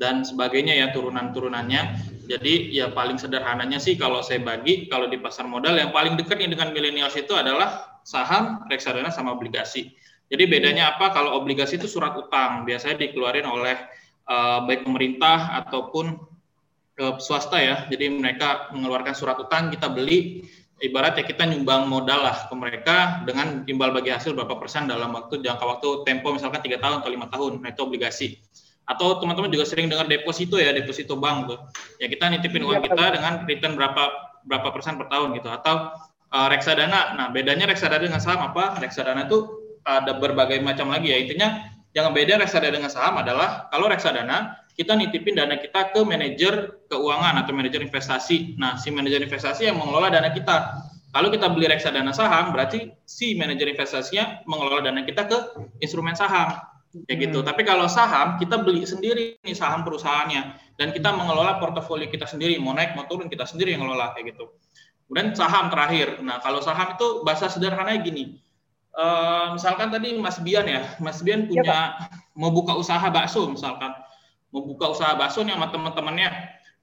dan 0.00 0.24
sebagainya 0.24 0.72
ya 0.72 0.86
turunan-turunannya. 0.94 1.82
Jadi 2.30 2.72
ya 2.72 2.88
paling 2.94 3.20
sederhananya 3.20 3.76
sih 3.76 3.98
kalau 4.00 4.24
saya 4.24 4.40
bagi 4.40 4.88
kalau 4.88 5.10
di 5.10 5.20
pasar 5.20 5.44
modal 5.44 5.76
yang 5.76 5.92
paling 5.92 6.16
dekat 6.16 6.40
dengan 6.40 6.72
milenials 6.72 7.12
itu 7.18 7.36
adalah 7.36 8.00
saham, 8.06 8.64
reksadana 8.72 9.12
sama 9.12 9.36
obligasi. 9.36 9.92
Jadi 10.32 10.48
bedanya 10.48 10.96
apa? 10.96 11.12
Kalau 11.12 11.36
obligasi 11.36 11.76
itu 11.76 11.84
surat 11.84 12.16
utang, 12.16 12.64
biasanya 12.64 13.04
dikeluarin 13.04 13.44
oleh 13.44 13.76
uh, 14.24 14.64
baik 14.64 14.88
pemerintah 14.88 15.60
ataupun 15.60 16.16
uh, 17.04 17.14
swasta 17.20 17.60
ya. 17.60 17.84
Jadi 17.92 18.08
mereka 18.16 18.72
mengeluarkan 18.72 19.12
surat 19.12 19.36
utang, 19.36 19.68
kita 19.68 19.92
beli 19.92 20.48
ibarat 20.82 21.14
ya 21.14 21.22
kita 21.22 21.46
nyumbang 21.46 21.86
modal 21.86 22.26
lah 22.26 22.50
ke 22.50 22.54
mereka 22.58 23.22
dengan 23.22 23.62
timbal 23.62 23.94
bagi 23.94 24.10
hasil 24.10 24.34
berapa 24.34 24.58
persen 24.58 24.90
dalam 24.90 25.14
waktu 25.14 25.38
jangka 25.38 25.62
waktu 25.62 26.02
tempo 26.02 26.34
misalkan 26.34 26.58
tiga 26.58 26.82
tahun 26.82 27.06
atau 27.06 27.10
lima 27.14 27.30
tahun. 27.30 27.62
Nah 27.62 27.70
itu 27.70 27.80
obligasi. 27.86 28.42
Atau 28.82 29.22
teman-teman 29.22 29.46
juga 29.54 29.62
sering 29.62 29.86
dengar 29.86 30.10
deposito 30.10 30.58
ya 30.58 30.74
deposito 30.74 31.14
bank 31.14 31.54
tuh. 31.54 31.58
Ya 32.02 32.10
kita 32.10 32.26
nitipin 32.34 32.66
uang 32.66 32.82
iya, 32.82 32.86
kita 32.90 33.04
dengan 33.14 33.32
return 33.46 33.78
berapa 33.78 34.02
berapa 34.42 34.68
persen 34.74 34.98
per 34.98 35.06
tahun 35.06 35.38
gitu. 35.38 35.48
Atau 35.54 35.94
uh, 36.34 36.48
reksadana. 36.50 37.14
Nah 37.14 37.26
bedanya 37.30 37.70
reksadana 37.70 38.02
dengan 38.02 38.18
saham 38.18 38.50
apa? 38.50 38.82
Reksadana 38.82 39.30
itu 39.30 39.38
ada 39.86 40.18
berbagai 40.18 40.58
macam 40.66 40.90
lagi 40.90 41.14
ya. 41.14 41.18
Intinya 41.22 41.48
yang 41.94 42.10
beda 42.10 42.42
reksadana 42.42 42.74
dengan 42.74 42.90
saham 42.90 43.22
adalah 43.22 43.70
kalau 43.70 43.86
reksadana 43.86 44.58
kita 44.72 44.96
nitipin 44.96 45.36
dana 45.36 45.60
kita 45.60 45.92
ke 45.92 46.00
manajer 46.00 46.84
keuangan 46.88 47.44
atau 47.44 47.52
manajer 47.52 47.84
investasi. 47.84 48.56
Nah, 48.56 48.80
si 48.80 48.88
manajer 48.88 49.20
investasi 49.20 49.68
yang 49.68 49.76
mengelola 49.76 50.08
dana 50.08 50.32
kita. 50.32 50.80
Kalau 51.12 51.28
kita 51.28 51.52
beli 51.52 51.68
reksadana 51.68 52.08
saham, 52.16 52.56
berarti 52.56 52.88
si 53.04 53.36
manajer 53.36 53.68
investasinya 53.68 54.40
mengelola 54.48 54.80
dana 54.80 55.04
kita 55.04 55.28
ke 55.28 55.38
instrumen 55.84 56.16
saham. 56.16 56.56
Kayak 57.04 57.18
gitu. 57.28 57.38
Hmm. 57.44 57.48
Tapi 57.52 57.62
kalau 57.68 57.84
saham, 57.88 58.40
kita 58.40 58.64
beli 58.64 58.88
sendiri 58.88 59.36
nih 59.44 59.56
saham 59.56 59.84
perusahaannya. 59.84 60.56
Dan 60.80 60.96
kita 60.96 61.12
mengelola 61.12 61.60
portofolio 61.60 62.08
kita 62.08 62.24
sendiri. 62.24 62.56
Mau 62.56 62.72
naik, 62.72 62.96
mau 62.96 63.04
turun, 63.04 63.28
kita 63.28 63.44
sendiri 63.44 63.76
yang 63.76 63.84
mengelola. 63.84 64.16
Kayak 64.16 64.36
gitu. 64.36 64.56
Kemudian 65.08 65.36
saham 65.36 65.68
terakhir. 65.68 66.24
Nah, 66.24 66.40
kalau 66.40 66.64
saham 66.64 66.96
itu 66.96 67.20
bahasa 67.28 67.52
sederhananya 67.52 68.00
gini. 68.00 68.40
Uh, 68.92 69.56
misalkan 69.56 69.88
tadi 69.88 70.12
Mas 70.20 70.36
Bian 70.44 70.68
ya, 70.68 70.84
Mas 71.00 71.24
Bian 71.24 71.48
iya, 71.48 71.48
punya 71.48 71.64
ya, 71.64 71.80
mau 72.36 72.52
buka 72.52 72.76
usaha 72.76 73.00
bakso 73.08 73.48
misalkan 73.48 73.88
mau 74.52 74.62
buka 74.68 74.92
usaha 74.92 75.16
bakso 75.16 75.40
nih 75.42 75.56
sama 75.56 75.72
teman-temannya, 75.72 76.28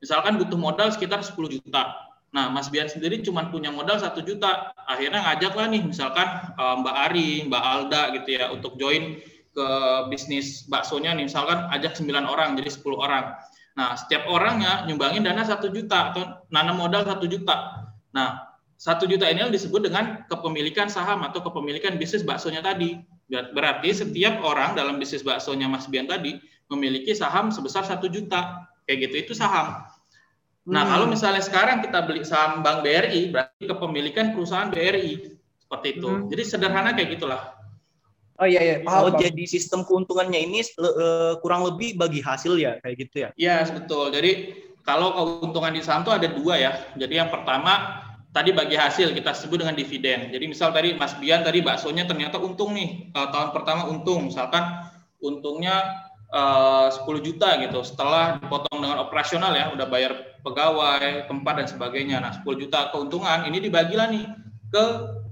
misalkan 0.01 0.41
butuh 0.41 0.57
modal 0.57 0.89
sekitar 0.89 1.21
10 1.21 1.37
juta. 1.61 2.09
Nah, 2.29 2.49
Mas 2.53 2.69
Bian 2.69 2.85
sendiri 2.85 3.25
cuma 3.25 3.49
punya 3.49 3.73
modal 3.73 3.97
satu 3.97 4.21
juta. 4.21 4.73
Akhirnya 4.85 5.25
ngajak 5.25 5.53
lah 5.53 5.67
nih, 5.69 5.81
misalkan 5.81 6.27
eh, 6.53 6.75
Mbak 6.81 6.95
Ari, 7.09 7.29
Mbak 7.49 7.63
Alda 7.63 8.01
gitu 8.17 8.29
ya, 8.37 8.45
untuk 8.53 8.77
join 8.77 9.17
ke 9.53 9.67
bisnis 10.13 10.69
baksonya 10.69 11.17
nih. 11.17 11.25
Misalkan 11.25 11.69
ajak 11.73 11.97
9 11.97 12.25
orang, 12.25 12.53
jadi 12.57 12.69
10 12.69 12.97
orang. 12.97 13.33
Nah, 13.77 13.95
setiap 13.97 14.27
orangnya 14.29 14.85
nyumbangin 14.85 15.23
dana 15.25 15.41
satu 15.41 15.71
juta 15.71 16.13
atau 16.13 16.45
nanam 16.53 16.77
modal 16.77 17.05
satu 17.07 17.25
juta. 17.25 17.87
Nah, 18.13 18.49
satu 18.79 19.07
juta 19.07 19.27
ini 19.27 19.43
disebut 19.51 19.87
dengan 19.87 20.23
kepemilikan 20.27 20.87
saham 20.87 21.23
atau 21.27 21.43
kepemilikan 21.43 21.95
bisnis 21.99 22.23
baksonya 22.23 22.63
tadi. 22.63 22.99
Berarti 23.29 23.93
setiap 23.93 24.41
orang 24.41 24.73
dalam 24.73 24.97
bisnis 24.97 25.21
baksonya 25.21 25.69
Mas 25.69 25.85
Bian 25.85 26.09
tadi 26.09 26.41
memiliki 26.69 27.13
saham 27.13 27.53
sebesar 27.53 27.85
satu 27.85 28.09
juta 28.09 28.65
kayak 28.89 29.09
gitu 29.09 29.15
itu 29.29 29.33
saham. 29.37 29.85
Nah 30.69 30.85
hmm. 30.85 30.91
kalau 30.93 31.05
misalnya 31.09 31.41
sekarang 31.41 31.81
kita 31.85 32.05
beli 32.05 32.25
saham 32.25 32.65
Bank 32.65 32.81
BRI 32.81 33.33
berarti 33.33 33.63
kepemilikan 33.65 34.33
perusahaan 34.33 34.69
BRI 34.69 35.37
seperti 35.61 36.01
itu. 36.01 36.09
Hmm. 36.09 36.25
Jadi 36.29 36.43
sederhana 36.45 36.93
kayak 36.97 37.17
gitulah. 37.17 37.53
Oh 38.39 38.47
iya 38.47 38.61
iya. 38.63 38.75
Paham, 38.81 39.01
oh 39.03 39.11
paham. 39.13 39.21
jadi 39.21 39.43
sistem 39.45 39.83
keuntungannya 39.83 40.39
ini 40.39 40.63
uh, 40.79 41.37
kurang 41.43 41.67
lebih 41.67 41.99
bagi 41.99 42.23
hasil 42.23 42.55
ya 42.57 42.81
kayak 42.81 42.95
gitu 42.97 43.15
ya? 43.27 43.29
Iya 43.35 43.55
yes, 43.61 43.69
betul. 43.75 44.09
Jadi 44.09 44.31
kalau 44.81 45.13
keuntungan 45.13 45.75
di 45.75 45.81
saham 45.85 46.01
itu 46.01 46.13
ada 46.13 46.27
dua 46.29 46.55
ya. 46.57 46.71
Jadi 46.97 47.13
yang 47.19 47.29
pertama 47.29 48.01
tadi 48.29 48.53
bagi 48.53 48.77
hasil 48.77 49.11
kita 49.13 49.33
sebut 49.33 49.65
dengan 49.65 49.75
dividen. 49.75 50.29
Jadi 50.29 50.45
misal 50.45 50.69
tadi 50.69 50.93
Mas 50.97 51.17
Bian 51.17 51.41
tadi 51.41 51.65
baksonya 51.65 52.05
ternyata 52.05 52.37
untung 52.37 52.77
nih 52.77 53.13
uh, 53.13 53.27
tahun 53.33 53.49
pertama 53.51 53.89
untung. 53.89 54.29
Misalkan 54.29 54.89
untungnya 55.19 56.07
Eh, 56.29 56.85
uh, 56.85 56.93
10 56.93 57.25
juta 57.25 57.57
gitu. 57.57 57.81
Setelah 57.81 58.37
dipotong 58.37 58.85
dengan 58.85 59.01
operasional 59.01 59.49
ya 59.57 59.73
udah 59.73 59.89
bayar 59.89 60.37
pegawai 60.45 61.25
tempat 61.25 61.53
dan 61.57 61.67
sebagainya. 61.67 62.21
Nah 62.21 62.31
10 62.37 62.45
juta 62.53 62.93
keuntungan 62.93 63.49
ini 63.49 63.57
dibagilah 63.57 64.13
nih 64.13 64.29
ke 64.69 64.83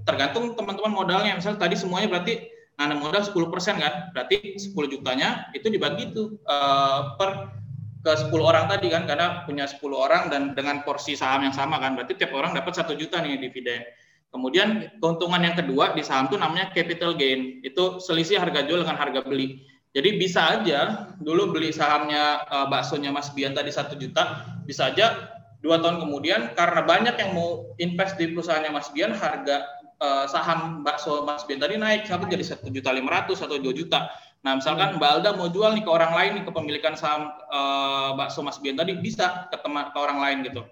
tergantung 0.02 0.58
teman-teman 0.58 0.90
modalnya. 0.90 1.38
Misal 1.38 1.54
tadi 1.54 1.78
semuanya 1.78 2.10
berarti 2.10 2.50
nanam 2.74 2.98
modal 2.98 3.22
10% 3.22 3.30
kan? 3.78 4.10
Berarti 4.10 4.58
10 4.58 4.74
jutanya 4.90 5.46
itu 5.54 5.70
dibagi 5.70 6.10
tuh 6.10 6.34
uh, 6.50 7.14
per 7.14 7.54
ke 7.98 8.12
10 8.14 8.30
orang 8.38 8.70
tadi 8.70 8.88
kan 8.88 9.04
karena 9.04 9.42
punya 9.42 9.66
10 9.66 9.82
orang 9.92 10.22
dan 10.30 10.54
dengan 10.54 10.86
porsi 10.86 11.18
saham 11.18 11.46
yang 11.46 11.54
sama 11.54 11.82
kan 11.82 11.98
berarti 11.98 12.14
tiap 12.14 12.34
orang 12.34 12.54
dapat 12.54 12.74
satu 12.78 12.94
juta 12.94 13.18
nih 13.18 13.38
dividen 13.42 13.82
kemudian 14.30 14.92
keuntungan 15.02 15.40
yang 15.40 15.56
kedua 15.58 15.96
di 15.96 16.04
saham 16.04 16.30
tuh 16.30 16.38
namanya 16.38 16.70
capital 16.70 17.18
gain 17.18 17.64
itu 17.64 17.98
selisih 17.98 18.38
harga 18.38 18.62
jual 18.66 18.86
dengan 18.86 18.96
harga 19.00 19.24
beli 19.26 19.66
jadi 19.96 20.20
bisa 20.20 20.60
aja 20.60 21.10
dulu 21.16 21.56
beli 21.56 21.72
sahamnya 21.72 22.44
uh, 22.52 22.68
baksonya 22.68 23.08
Mas 23.08 23.32
Bian 23.32 23.56
tadi 23.56 23.72
satu 23.72 23.96
juta, 23.96 24.44
bisa 24.68 24.92
aja 24.92 25.32
dua 25.64 25.80
tahun 25.80 26.04
kemudian 26.04 26.52
karena 26.54 26.84
banyak 26.84 27.14
yang 27.16 27.32
mau 27.32 27.72
invest 27.80 28.20
di 28.20 28.30
perusahaannya 28.30 28.70
Mas 28.70 28.92
Bian, 28.92 29.16
harga 29.16 29.64
uh, 29.98 30.28
saham 30.28 30.84
bakso 30.84 31.24
Mas 31.24 31.42
Bian 31.48 31.56
tadi 31.56 31.80
naik 31.80 32.04
sampai 32.04 32.28
jadi 32.28 32.44
satu 32.44 32.68
juta 32.68 32.92
lima 32.92 33.10
ratus 33.10 33.40
atau 33.40 33.56
dua 33.56 33.72
juta. 33.72 34.12
Nah 34.46 34.58
misalkan 34.58 34.96
Mbak 34.96 35.10
Alda 35.18 35.30
mau 35.34 35.50
jual 35.50 35.74
nih 35.74 35.82
ke 35.82 35.90
orang 35.90 36.12
lain 36.14 36.30
nih 36.40 36.44
kepemilikan 36.46 36.94
saham 36.94 37.34
uh, 37.50 38.14
bakso 38.14 38.40
Mas 38.46 38.62
Bian 38.62 38.78
tadi 38.78 38.94
bisa 38.94 39.50
ke 39.50 39.56
teman 39.58 39.90
ke 39.90 39.98
orang 39.98 40.18
lain 40.22 40.38
gitu. 40.46 40.62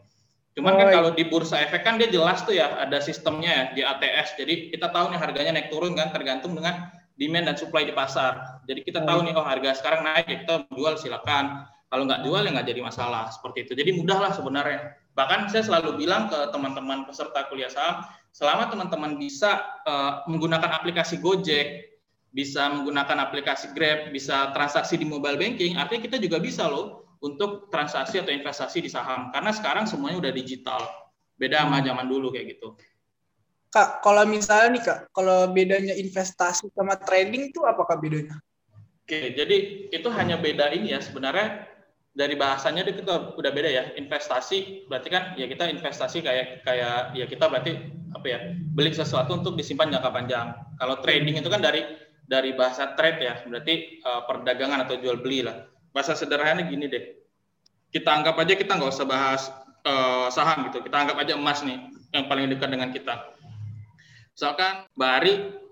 Cuman 0.57 0.73
kan 0.81 0.89
kalau 0.89 1.11
di 1.13 1.29
bursa 1.29 1.61
efek 1.61 1.85
kan 1.85 2.01
dia 2.01 2.09
jelas 2.09 2.41
tuh 2.47 2.57
ya 2.57 2.81
ada 2.81 2.97
sistemnya 3.03 3.51
ya 3.53 3.65
di 3.77 3.83
ATS. 3.85 4.41
Jadi 4.41 4.73
kita 4.73 4.89
tahu 4.89 5.13
nih 5.13 5.21
harganya 5.21 5.53
naik 5.61 5.69
turun 5.69 5.93
kan 5.93 6.09
tergantung 6.17 6.57
dengan 6.57 6.89
demand 7.17 7.45
dan 7.53 7.57
supply 7.61 7.85
di 7.85 7.93
pasar. 7.93 8.65
Jadi 8.69 8.81
kita 8.85 9.05
tahu 9.05 9.25
nih, 9.29 9.37
oh 9.37 9.45
harga 9.45 9.77
sekarang 9.77 10.05
naik, 10.05 10.25
ya 10.29 10.37
kita 10.45 10.55
jual 10.73 10.95
silakan. 10.97 11.69
Kalau 11.87 12.03
nggak 12.09 12.25
jual 12.25 12.41
ya 12.45 12.51
nggak 12.57 12.69
jadi 12.73 12.81
masalah 12.81 13.29
seperti 13.33 13.69
itu. 13.69 13.73
Jadi 13.77 13.91
mudah 14.01 14.19
lah 14.21 14.33
sebenarnya. 14.33 14.97
Bahkan 15.17 15.49
saya 15.49 15.65
selalu 15.65 16.01
bilang 16.01 16.29
ke 16.29 16.53
teman-teman 16.53 17.09
peserta 17.09 17.49
kuliah 17.49 17.73
saham, 17.73 18.05
selama 18.33 18.69
teman-teman 18.69 19.17
bisa 19.17 19.65
uh, 19.89 20.25
menggunakan 20.29 20.77
aplikasi 20.77 21.21
Gojek, 21.21 21.96
bisa 22.31 22.69
menggunakan 22.69 23.27
aplikasi 23.27 23.73
Grab, 23.73 24.13
bisa 24.13 24.53
transaksi 24.53 25.01
di 25.01 25.07
mobile 25.09 25.41
banking, 25.41 25.79
artinya 25.79 26.03
kita 26.05 26.17
juga 26.21 26.37
bisa 26.43 26.69
loh 26.69 27.17
untuk 27.25 27.73
transaksi 27.73 28.21
atau 28.21 28.33
investasi 28.33 28.85
di 28.85 28.91
saham. 28.93 29.33
Karena 29.33 29.51
sekarang 29.55 29.89
semuanya 29.89 30.21
udah 30.21 30.33
digital. 30.33 30.83
Beda 31.37 31.65
sama 31.65 31.85
zaman 31.85 32.07
dulu 32.09 32.33
kayak 32.33 32.57
gitu. 32.57 32.77
Kak, 33.73 34.01
kalau 34.01 34.25
misalnya 34.25 34.69
nih 34.73 34.83
Kak, 34.85 34.99
kalau 35.13 35.53
bedanya 35.53 35.93
investasi 35.93 36.73
sama 36.73 36.97
trading 36.97 37.53
itu 37.53 37.61
apakah 37.65 38.01
bedanya? 38.01 38.41
Oke, 39.05 39.37
jadi 39.37 39.57
itu 39.93 40.09
hanya 40.17 40.41
beda 40.41 40.73
ini 40.73 40.97
ya 40.97 41.01
sebenarnya 41.05 41.69
dari 42.17 42.33
bahasanya 42.35 42.89
itu 42.89 43.05
kita 43.05 43.37
udah 43.37 43.53
beda 43.53 43.69
ya. 43.69 43.85
Investasi 44.01 44.89
berarti 44.89 45.09
kan 45.13 45.37
ya 45.37 45.45
kita 45.45 45.69
investasi 45.69 46.25
kayak 46.25 46.65
kayak 46.65 47.13
ya 47.13 47.27
kita 47.29 47.45
berarti 47.53 47.77
apa 48.17 48.27
ya 48.27 48.39
beli 48.57 48.97
sesuatu 48.97 49.37
untuk 49.37 49.55
disimpan 49.61 49.93
jangka 49.93 50.11
panjang. 50.11 50.47
Kalau 50.81 50.97
trading 51.05 51.37
itu 51.37 51.51
kan 51.53 51.61
dari 51.61 51.85
dari 52.27 52.53
bahasa 52.59 52.93
trade 52.99 53.21
ya, 53.23 53.35
berarti 53.47 54.03
uh, 54.03 54.27
perdagangan 54.27 54.83
atau 54.83 54.99
jual 54.99 55.23
beli 55.23 55.47
lah. 55.47 55.67
Bahasa 55.95 56.19
sederhana 56.19 56.67
gini 56.67 56.91
deh. 56.91 57.17
Kita 57.95 58.13
anggap 58.13 58.37
aja 58.43 58.59
kita 58.59 58.77
nggak 58.77 58.93
usah 58.93 59.07
bahas 59.07 59.49
uh, 59.87 60.29
saham 60.29 60.69
gitu. 60.69 60.83
Kita 60.83 61.07
anggap 61.07 61.23
aja 61.23 61.39
emas 61.39 61.63
nih 61.63 61.79
yang 62.13 62.27
paling 62.27 62.51
dekat 62.51 62.69
dengan 62.71 62.91
kita 62.91 63.37
Misalkan 64.37 64.85
Mbak 65.01 65.17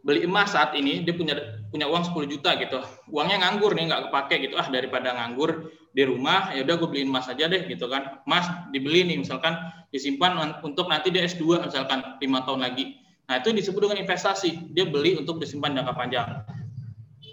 beli 0.00 0.24
emas 0.24 0.56
saat 0.56 0.72
ini, 0.72 1.04
dia 1.04 1.12
punya 1.12 1.36
punya 1.68 1.84
uang 1.84 2.16
10 2.16 2.32
juta 2.32 2.56
gitu. 2.56 2.80
Uangnya 3.12 3.44
nganggur 3.44 3.76
nih, 3.76 3.92
nggak 3.92 4.08
kepake 4.08 4.48
gitu. 4.48 4.56
Ah 4.56 4.72
daripada 4.72 5.12
nganggur 5.12 5.68
di 5.92 6.00
rumah, 6.08 6.48
ya 6.56 6.64
udah 6.64 6.80
gue 6.80 6.88
beliin 6.88 7.12
emas 7.12 7.28
aja 7.28 7.44
deh 7.44 7.68
gitu 7.68 7.92
kan. 7.92 8.24
Emas 8.24 8.48
dibeli 8.72 9.04
nih 9.04 9.20
misalkan 9.20 9.52
disimpan 9.92 10.56
untuk 10.64 10.88
nanti 10.88 11.12
dia 11.12 11.28
S2 11.28 11.68
misalkan 11.68 12.16
lima 12.24 12.40
tahun 12.48 12.64
lagi. 12.64 13.03
Nah 13.24 13.34
itu 13.40 13.48
disebut 13.52 13.88
dengan 13.88 13.98
investasi. 14.04 14.72
Dia 14.76 14.84
beli 14.88 15.16
untuk 15.16 15.40
disimpan 15.40 15.76
jangka 15.76 15.94
panjang. 15.96 16.28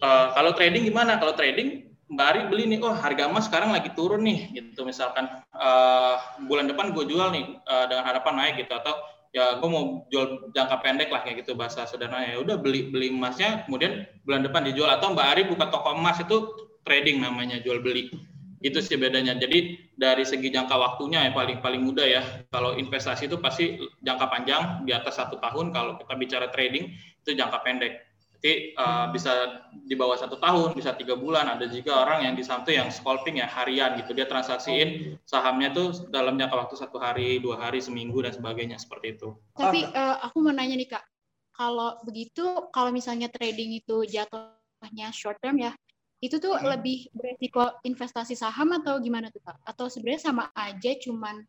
Uh, 0.02 0.32
kalau 0.34 0.52
trading 0.56 0.88
gimana? 0.88 1.20
Kalau 1.20 1.36
trading 1.36 1.92
Mbak 2.12 2.28
Ari 2.28 2.42
beli 2.52 2.64
nih, 2.76 2.80
oh 2.84 2.92
harga 2.92 3.32
emas 3.32 3.48
sekarang 3.48 3.72
lagi 3.72 3.88
turun 3.96 4.28
nih, 4.28 4.52
gitu 4.52 4.84
misalkan 4.84 5.32
uh, 5.56 6.20
bulan 6.44 6.68
depan 6.68 6.92
gue 6.92 7.08
jual 7.08 7.32
nih 7.32 7.56
uh, 7.64 7.88
dengan 7.88 8.04
harapan 8.04 8.34
naik 8.36 8.68
gitu 8.68 8.76
atau 8.76 9.00
ya 9.32 9.56
gue 9.64 9.70
mau 9.72 10.04
jual 10.12 10.52
jangka 10.52 10.84
pendek 10.84 11.08
lah 11.08 11.24
kayak 11.24 11.48
gitu 11.48 11.56
bahasa 11.56 11.88
sederhana 11.88 12.28
ya 12.28 12.44
udah 12.44 12.60
beli 12.60 12.92
beli 12.92 13.16
emasnya 13.16 13.64
kemudian 13.64 14.04
bulan 14.28 14.44
depan 14.44 14.68
dijual 14.68 14.92
atau 14.92 15.16
Mbak 15.16 15.28
Ari 15.32 15.44
buka 15.48 15.72
toko 15.72 15.96
emas 15.96 16.20
itu 16.20 16.52
trading 16.84 17.24
namanya 17.24 17.64
jual 17.64 17.80
beli 17.80 18.12
itu 18.62 18.78
sih 18.78 18.94
bedanya 18.94 19.34
jadi 19.34 19.74
dari 19.98 20.22
segi 20.22 20.54
jangka 20.54 20.78
waktunya 20.78 21.26
yang 21.26 21.34
paling 21.34 21.60
paling 21.66 21.82
mudah 21.82 22.06
ya 22.06 22.22
kalau 22.54 22.78
investasi 22.78 23.26
itu 23.26 23.42
pasti 23.42 23.82
jangka 24.06 24.26
panjang 24.30 24.86
di 24.86 24.94
atas 24.94 25.18
satu 25.18 25.42
tahun 25.42 25.74
kalau 25.74 25.98
kita 25.98 26.14
bicara 26.14 26.48
trading 26.54 26.94
itu 27.26 27.34
jangka 27.34 27.60
pendek 27.66 27.94
Jadi 28.42 28.74
uh, 28.74 29.06
bisa 29.14 29.62
di 29.86 29.94
bawah 29.94 30.18
satu 30.18 30.42
tahun, 30.42 30.74
bisa 30.74 30.98
tiga 30.98 31.14
bulan. 31.14 31.46
Ada 31.46 31.70
juga 31.70 32.02
orang 32.02 32.26
yang 32.26 32.34
di 32.34 32.42
tuh 32.42 32.74
yang 32.74 32.90
scalping 32.90 33.38
ya 33.38 33.46
harian 33.46 34.02
gitu. 34.02 34.18
Dia 34.18 34.26
transaksiin 34.26 35.14
sahamnya 35.30 35.70
tuh 35.70 36.10
dalam 36.10 36.42
jangka 36.42 36.58
waktu 36.58 36.74
satu 36.74 36.98
hari, 36.98 37.38
dua 37.38 37.62
hari, 37.62 37.78
seminggu 37.86 38.18
dan 38.26 38.34
sebagainya 38.34 38.82
seperti 38.82 39.14
itu. 39.14 39.38
Tapi 39.54 39.86
uh, 39.94 40.26
aku 40.26 40.42
mau 40.42 40.58
nanya 40.58 40.74
nih 40.74 40.90
kak, 40.90 41.06
kalau 41.54 42.02
begitu, 42.02 42.66
kalau 42.74 42.90
misalnya 42.90 43.30
trading 43.30 43.78
itu 43.78 44.10
jatuhnya 44.10 45.14
short 45.14 45.38
term 45.38 45.62
ya, 45.62 45.78
itu 46.22 46.38
tuh 46.38 46.54
hmm. 46.54 46.70
lebih 46.78 47.10
beresiko 47.18 47.82
investasi 47.82 48.38
saham 48.38 48.78
atau 48.78 49.02
gimana 49.02 49.34
tuh 49.34 49.42
kak? 49.42 49.58
Atau 49.66 49.90
sebenarnya 49.90 50.30
sama 50.30 50.54
aja, 50.54 50.94
cuman 51.02 51.42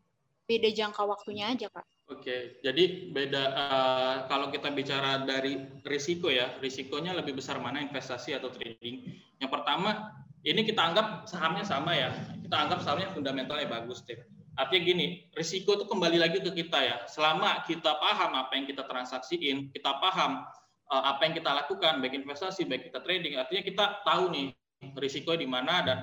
beda 0.48 0.72
jangka 0.72 1.04
waktunya 1.04 1.52
aja 1.52 1.68
kak? 1.68 1.84
Oke, 2.08 2.60
jadi 2.64 3.12
beda 3.12 3.42
uh, 3.52 4.16
kalau 4.32 4.48
kita 4.48 4.72
bicara 4.72 5.28
dari 5.28 5.60
risiko 5.84 6.32
ya, 6.32 6.56
risikonya 6.60 7.12
lebih 7.12 7.36
besar 7.36 7.60
mana 7.60 7.84
investasi 7.84 8.32
atau 8.32 8.48
trading. 8.48 9.12
Yang 9.36 9.50
pertama, 9.52 10.12
ini 10.40 10.64
kita 10.64 10.80
anggap 10.80 11.28
sahamnya 11.28 11.68
sama 11.68 11.92
ya, 11.92 12.08
kita 12.40 12.56
anggap 12.56 12.80
sahamnya 12.80 13.12
fundamentalnya 13.12 13.68
bagus, 13.68 14.00
Steve. 14.00 14.24
Artinya 14.56 14.82
gini, 14.88 15.06
risiko 15.36 15.76
itu 15.76 15.84
kembali 15.88 16.16
lagi 16.20 16.40
ke 16.40 16.52
kita 16.52 16.80
ya. 16.80 16.96
Selama 17.08 17.64
kita 17.64 17.96
paham 17.96 18.36
apa 18.36 18.52
yang 18.56 18.68
kita 18.68 18.84
transaksiin, 18.84 19.72
kita 19.72 19.96
paham 20.00 20.44
uh, 20.92 21.04
apa 21.16 21.28
yang 21.28 21.34
kita 21.36 21.48
lakukan, 21.48 22.00
baik 22.00 22.24
investasi, 22.24 22.68
baik 22.68 22.92
kita 22.92 23.00
trading, 23.00 23.40
artinya 23.40 23.62
kita 23.64 23.84
tahu 24.04 24.28
nih 24.32 24.52
risiko 24.98 25.38
di 25.38 25.46
mana 25.46 25.74
dan 25.86 25.98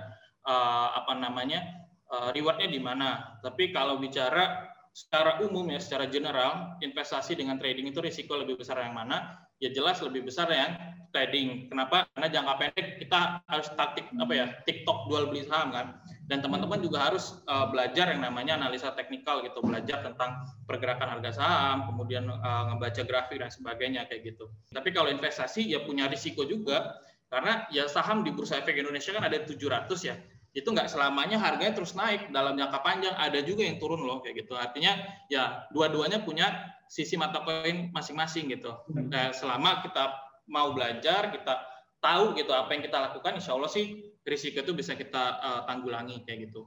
uh, 0.47 0.95
apa 0.95 1.13
namanya 1.19 1.63
uh, 2.09 2.29
rewardnya 2.31 2.69
di 2.71 2.81
mana. 2.81 3.39
Tapi 3.43 3.75
kalau 3.75 3.99
bicara 3.99 4.69
secara 4.93 5.39
umum 5.45 5.69
ya, 5.69 5.79
secara 5.79 6.09
general, 6.09 6.75
investasi 6.81 7.37
dengan 7.37 7.61
trading 7.61 7.87
itu 7.87 8.01
risiko 8.01 8.35
lebih 8.35 8.59
besar 8.59 8.81
yang 8.81 8.97
mana? 8.97 9.47
Ya 9.59 9.71
jelas 9.71 9.99
lebih 9.99 10.27
besar 10.27 10.47
yang 10.51 10.75
trading. 11.11 11.67
Kenapa? 11.67 12.07
Karena 12.15 12.27
jangka 12.31 12.53
pendek 12.59 12.87
kita 13.01 13.43
harus 13.43 13.67
taktik 13.75 14.07
apa 14.15 14.33
ya, 14.33 14.45
TikTok 14.63 15.09
jual 15.11 15.29
beli 15.29 15.43
saham 15.45 15.71
kan. 15.73 15.87
Dan 16.29 16.45
teman-teman 16.45 16.77
juga 16.79 17.09
harus 17.09 17.41
uh, 17.49 17.67
belajar 17.73 18.13
yang 18.13 18.21
namanya 18.21 18.61
analisa 18.61 18.93
teknikal 18.93 19.41
gitu, 19.41 19.59
belajar 19.65 20.05
tentang 20.05 20.45
pergerakan 20.69 21.17
harga 21.17 21.41
saham, 21.41 21.89
kemudian 21.89 22.29
uh, 22.29 22.63
ngebaca 22.71 23.01
grafik 23.03 23.41
dan 23.41 23.49
sebagainya 23.49 24.05
kayak 24.05 24.35
gitu. 24.35 24.45
Tapi 24.69 24.93
kalau 24.93 25.09
investasi 25.09 25.65
ya 25.65 25.81
punya 25.81 26.05
risiko 26.05 26.45
juga 26.45 27.01
karena 27.29 27.69
ya 27.69 27.85
saham 27.85 28.25
di 28.25 28.33
Bursa 28.33 28.57
Efek 28.57 28.73
Indonesia 28.73 29.13
kan 29.13 29.21
ada 29.21 29.37
700 29.45 29.85
ya. 30.01 30.17
Itu 30.49 30.73
nggak 30.73 30.89
selamanya 30.89 31.37
harganya 31.37 31.77
terus 31.77 31.93
naik 31.93 32.33
dalam 32.33 32.57
jangka 32.57 32.81
panjang. 32.81 33.13
Ada 33.13 33.45
juga 33.45 33.61
yang 33.69 33.77
turun 33.77 34.01
loh 34.01 34.17
kayak 34.25 34.45
gitu. 34.45 34.57
Artinya 34.57 34.97
ya 35.29 35.69
dua-duanya 35.69 36.25
punya 36.25 36.73
sisi 36.89 37.13
mata 37.21 37.45
koin 37.45 37.93
masing-masing 37.93 38.49
gitu. 38.49 38.73
Nah, 38.89 39.29
selama 39.29 39.85
kita 39.85 40.09
mau 40.49 40.73
belajar 40.73 41.29
kita 41.29 41.61
tahu 42.01 42.33
gitu 42.33 42.49
apa 42.49 42.73
yang 42.73 42.81
kita 42.81 42.97
lakukan 42.97 43.37
insya 43.37 43.53
Allah 43.53 43.69
sih 43.69 44.09
risiko 44.25 44.65
itu 44.65 44.73
bisa 44.73 44.97
kita 44.97 45.37
uh, 45.37 45.61
tanggulangi 45.69 46.25
kayak 46.25 46.49
gitu. 46.49 46.65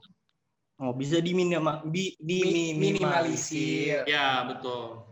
Oh 0.79 0.95
bisa 0.95 1.19
diminim 1.19 1.67
di 1.91 2.15
diminimalisir. 2.23 4.07
Ya 4.07 4.47
betul. 4.47 5.03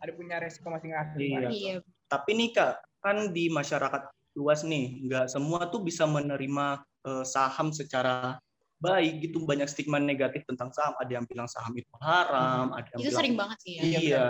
Ada 0.00 0.12
punya 0.16 0.40
resiko 0.40 0.72
masing-masing. 0.72 1.20
Iya. 1.20 1.48
iya. 1.52 1.76
tapi 2.08 2.32
nih 2.32 2.56
kak 2.56 2.80
kan 3.04 3.36
di 3.36 3.52
masyarakat 3.52 4.08
luas 4.38 4.62
nih. 4.62 5.02
Nggak 5.02 5.26
semua 5.34 5.66
tuh 5.66 5.82
bisa 5.82 6.06
menerima 6.06 6.86
uh, 7.02 7.24
saham 7.26 7.74
secara 7.74 8.38
baik 8.78 9.26
gitu. 9.26 9.42
Banyak 9.42 9.66
stigma 9.66 9.98
negatif 9.98 10.46
tentang 10.46 10.70
saham. 10.70 10.94
Ada 11.02 11.18
yang 11.18 11.26
bilang 11.26 11.50
saham 11.50 11.74
itu 11.74 11.90
haram 11.98 12.70
hmm. 12.70 12.78
ada 12.78 12.88
yang 12.94 13.00
itu 13.02 13.10
bilang, 13.10 13.18
sering 13.18 13.34
banget 13.34 13.58
sih 13.66 13.72
ya. 13.74 13.82
Iya. 13.82 14.24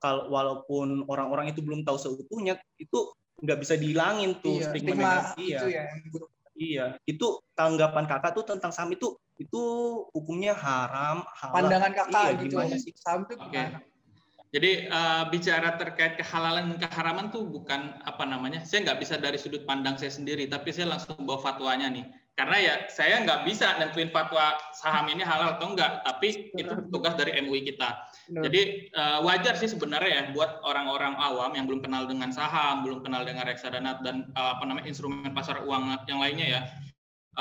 Kalau 0.00 0.32
walaupun 0.32 1.04
orang-orang 1.12 1.52
itu 1.52 1.60
belum 1.60 1.84
tahu 1.84 2.00
seutuhnya 2.00 2.56
itu 2.80 3.12
nggak 3.44 3.60
bisa 3.60 3.76
dihilangin 3.76 4.40
tuh 4.40 4.56
iya, 4.56 4.72
stigma, 4.72 4.88
stigma 4.88 5.04
negatif. 5.04 5.44
iya. 5.44 5.58
itu 5.60 5.66
ya 5.68 5.84
iya. 6.56 6.86
Itu 7.04 7.44
tanggapan 7.52 8.08
kakak 8.08 8.32
tuh 8.32 8.48
tentang 8.48 8.72
saham 8.72 8.94
itu 8.96 9.12
itu 9.36 9.62
hukumnya 10.14 10.54
haram 10.54 11.26
halal. 11.34 11.54
pandangan 11.58 11.92
kakak 11.92 12.24
iya, 12.38 12.42
gitu 12.46 12.54
sih? 12.78 12.94
Saham 12.96 13.26
itu 13.26 13.34
okay. 13.36 13.76
Jadi 14.54 14.86
uh, 14.86 15.26
bicara 15.34 15.74
terkait 15.74 16.14
kehalalan 16.14 16.70
dan 16.70 16.86
keharaman 16.86 17.26
tuh 17.34 17.42
bukan 17.42 17.98
apa 18.06 18.22
namanya, 18.22 18.62
saya 18.62 18.86
nggak 18.86 19.02
bisa 19.02 19.18
dari 19.18 19.34
sudut 19.34 19.66
pandang 19.66 19.98
saya 19.98 20.14
sendiri, 20.14 20.46
tapi 20.46 20.70
saya 20.70 20.94
langsung 20.94 21.26
bawa 21.26 21.42
fatwanya 21.42 21.90
nih. 21.90 22.06
Karena 22.38 22.62
ya 22.62 22.74
saya 22.86 23.26
nggak 23.26 23.50
bisa 23.50 23.74
nentuin 23.82 24.14
fatwa 24.14 24.54
saham 24.70 25.10
ini 25.10 25.26
halal 25.26 25.58
atau 25.58 25.74
enggak, 25.74 26.06
tapi 26.06 26.54
itu 26.54 26.70
tugas 26.86 27.18
dari 27.18 27.34
MUI 27.42 27.66
kita. 27.66 27.98
Jadi 28.30 28.94
uh, 28.94 29.26
wajar 29.26 29.58
sih 29.58 29.66
sebenarnya 29.66 30.10
ya 30.10 30.22
buat 30.30 30.62
orang-orang 30.62 31.18
awam 31.18 31.50
yang 31.58 31.66
belum 31.66 31.82
kenal 31.82 32.06
dengan 32.06 32.30
saham, 32.30 32.86
belum 32.86 33.02
kenal 33.02 33.26
dengan 33.26 33.50
reksadana 33.50 33.98
dan 34.06 34.30
uh, 34.38 34.54
apa 34.54 34.70
namanya 34.70 34.86
instrumen 34.86 35.34
pasar 35.34 35.66
uang 35.66 35.98
yang 36.06 36.22
lainnya 36.22 36.46
ya, 36.46 36.60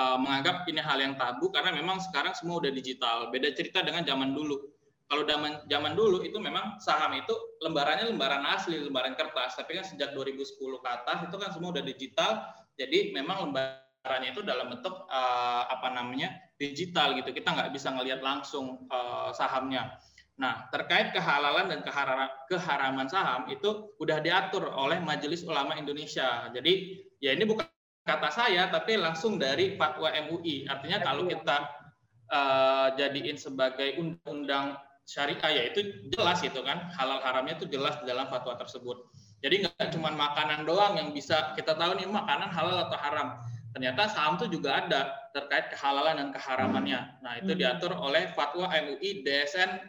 uh, 0.02 0.17
menganggap 0.17 0.65
ini 0.65 0.82
hal 0.82 0.97
yang 0.97 1.13
tabu 1.13 1.54
karena 1.54 1.78
memang 1.78 2.02
sekarang 2.02 2.34
semua 2.34 2.58
udah 2.58 2.73
digital. 2.73 3.30
Beda 3.30 3.54
cerita 3.54 3.86
dengan 3.86 4.02
zaman 4.02 4.34
dulu 4.34 4.73
kalau 5.11 5.23
zaman 5.27 5.61
zaman 5.69 5.93
dulu 5.93 6.25
itu 6.25 6.39
memang 6.39 6.79
saham 6.81 7.13
itu 7.13 7.33
lembarannya 7.61 8.09
lembaran 8.09 8.43
asli, 8.49 8.81
lembaran 8.81 9.13
kertas. 9.13 9.59
Tapi 9.59 9.77
kan 9.77 9.85
sejak 9.85 10.15
2010 10.15 10.57
ke 10.57 10.89
atas 10.89 11.17
itu 11.27 11.35
kan 11.37 11.49
semua 11.53 11.69
udah 11.75 11.85
digital. 11.85 12.31
Jadi 12.79 13.13
memang 13.13 13.49
lembarannya 13.49 14.33
itu 14.33 14.41
dalam 14.41 14.73
bentuk 14.73 15.05
uh, 15.11 15.63
apa 15.69 15.93
namanya 15.93 16.33
digital 16.57 17.13
gitu. 17.19 17.29
Kita 17.29 17.53
nggak 17.53 17.71
bisa 17.75 17.93
ngelihat 17.93 18.25
langsung 18.25 18.89
uh, 18.89 19.29
sahamnya. 19.35 20.01
Nah, 20.33 20.65
terkait 20.73 21.13
kehalalan 21.13 21.69
dan 21.69 21.85
keharaman 22.49 23.05
saham 23.05 23.45
itu 23.53 23.93
udah 24.01 24.17
diatur 24.17 24.65
oleh 24.65 24.97
Majelis 24.97 25.45
Ulama 25.45 25.77
Indonesia. 25.77 26.49
Jadi 26.49 27.05
ya 27.21 27.37
ini 27.37 27.45
bukan 27.45 27.69
kata 28.01 28.33
saya, 28.33 28.65
tapi 28.73 28.97
langsung 28.97 29.37
dari 29.37 29.77
fatwa 29.77 30.09
MUI. 30.09 30.65
Artinya 30.65 31.05
kalau 31.05 31.29
kita 31.29 31.69
uh, 32.33 32.87
jadiin 32.97 33.37
sebagai 33.37 33.93
undang-undang 34.01 34.73
syariah 35.03 35.51
ya 35.51 35.63
itu 35.71 35.79
jelas 36.15 36.39
itu 36.41 36.59
kan 36.63 36.89
halal 36.95 37.19
haramnya 37.19 37.59
itu 37.59 37.67
jelas 37.67 37.99
di 38.01 38.07
dalam 38.07 38.27
fatwa 38.31 38.55
tersebut. 38.55 39.03
Jadi 39.43 39.67
nggak 39.67 39.91
cuma 39.91 40.15
makanan 40.15 40.63
doang 40.63 40.95
yang 40.95 41.11
bisa 41.11 41.51
kita 41.59 41.75
tahu 41.75 41.99
nih 41.99 42.07
makanan 42.07 42.47
halal 42.47 42.87
atau 42.87 42.95
haram. 42.95 43.27
Ternyata 43.75 44.07
saham 44.07 44.39
itu 44.39 44.47
juga 44.59 44.85
ada 44.85 45.11
terkait 45.35 45.73
kehalalan 45.73 46.15
dan 46.21 46.29
keharamannya. 46.31 46.99
Nah 47.25 47.33
itu 47.41 47.51
hmm. 47.51 47.59
diatur 47.59 47.91
oleh 47.97 48.31
fatwa 48.31 48.69
MUI 48.71 49.25
DSN 49.25 49.81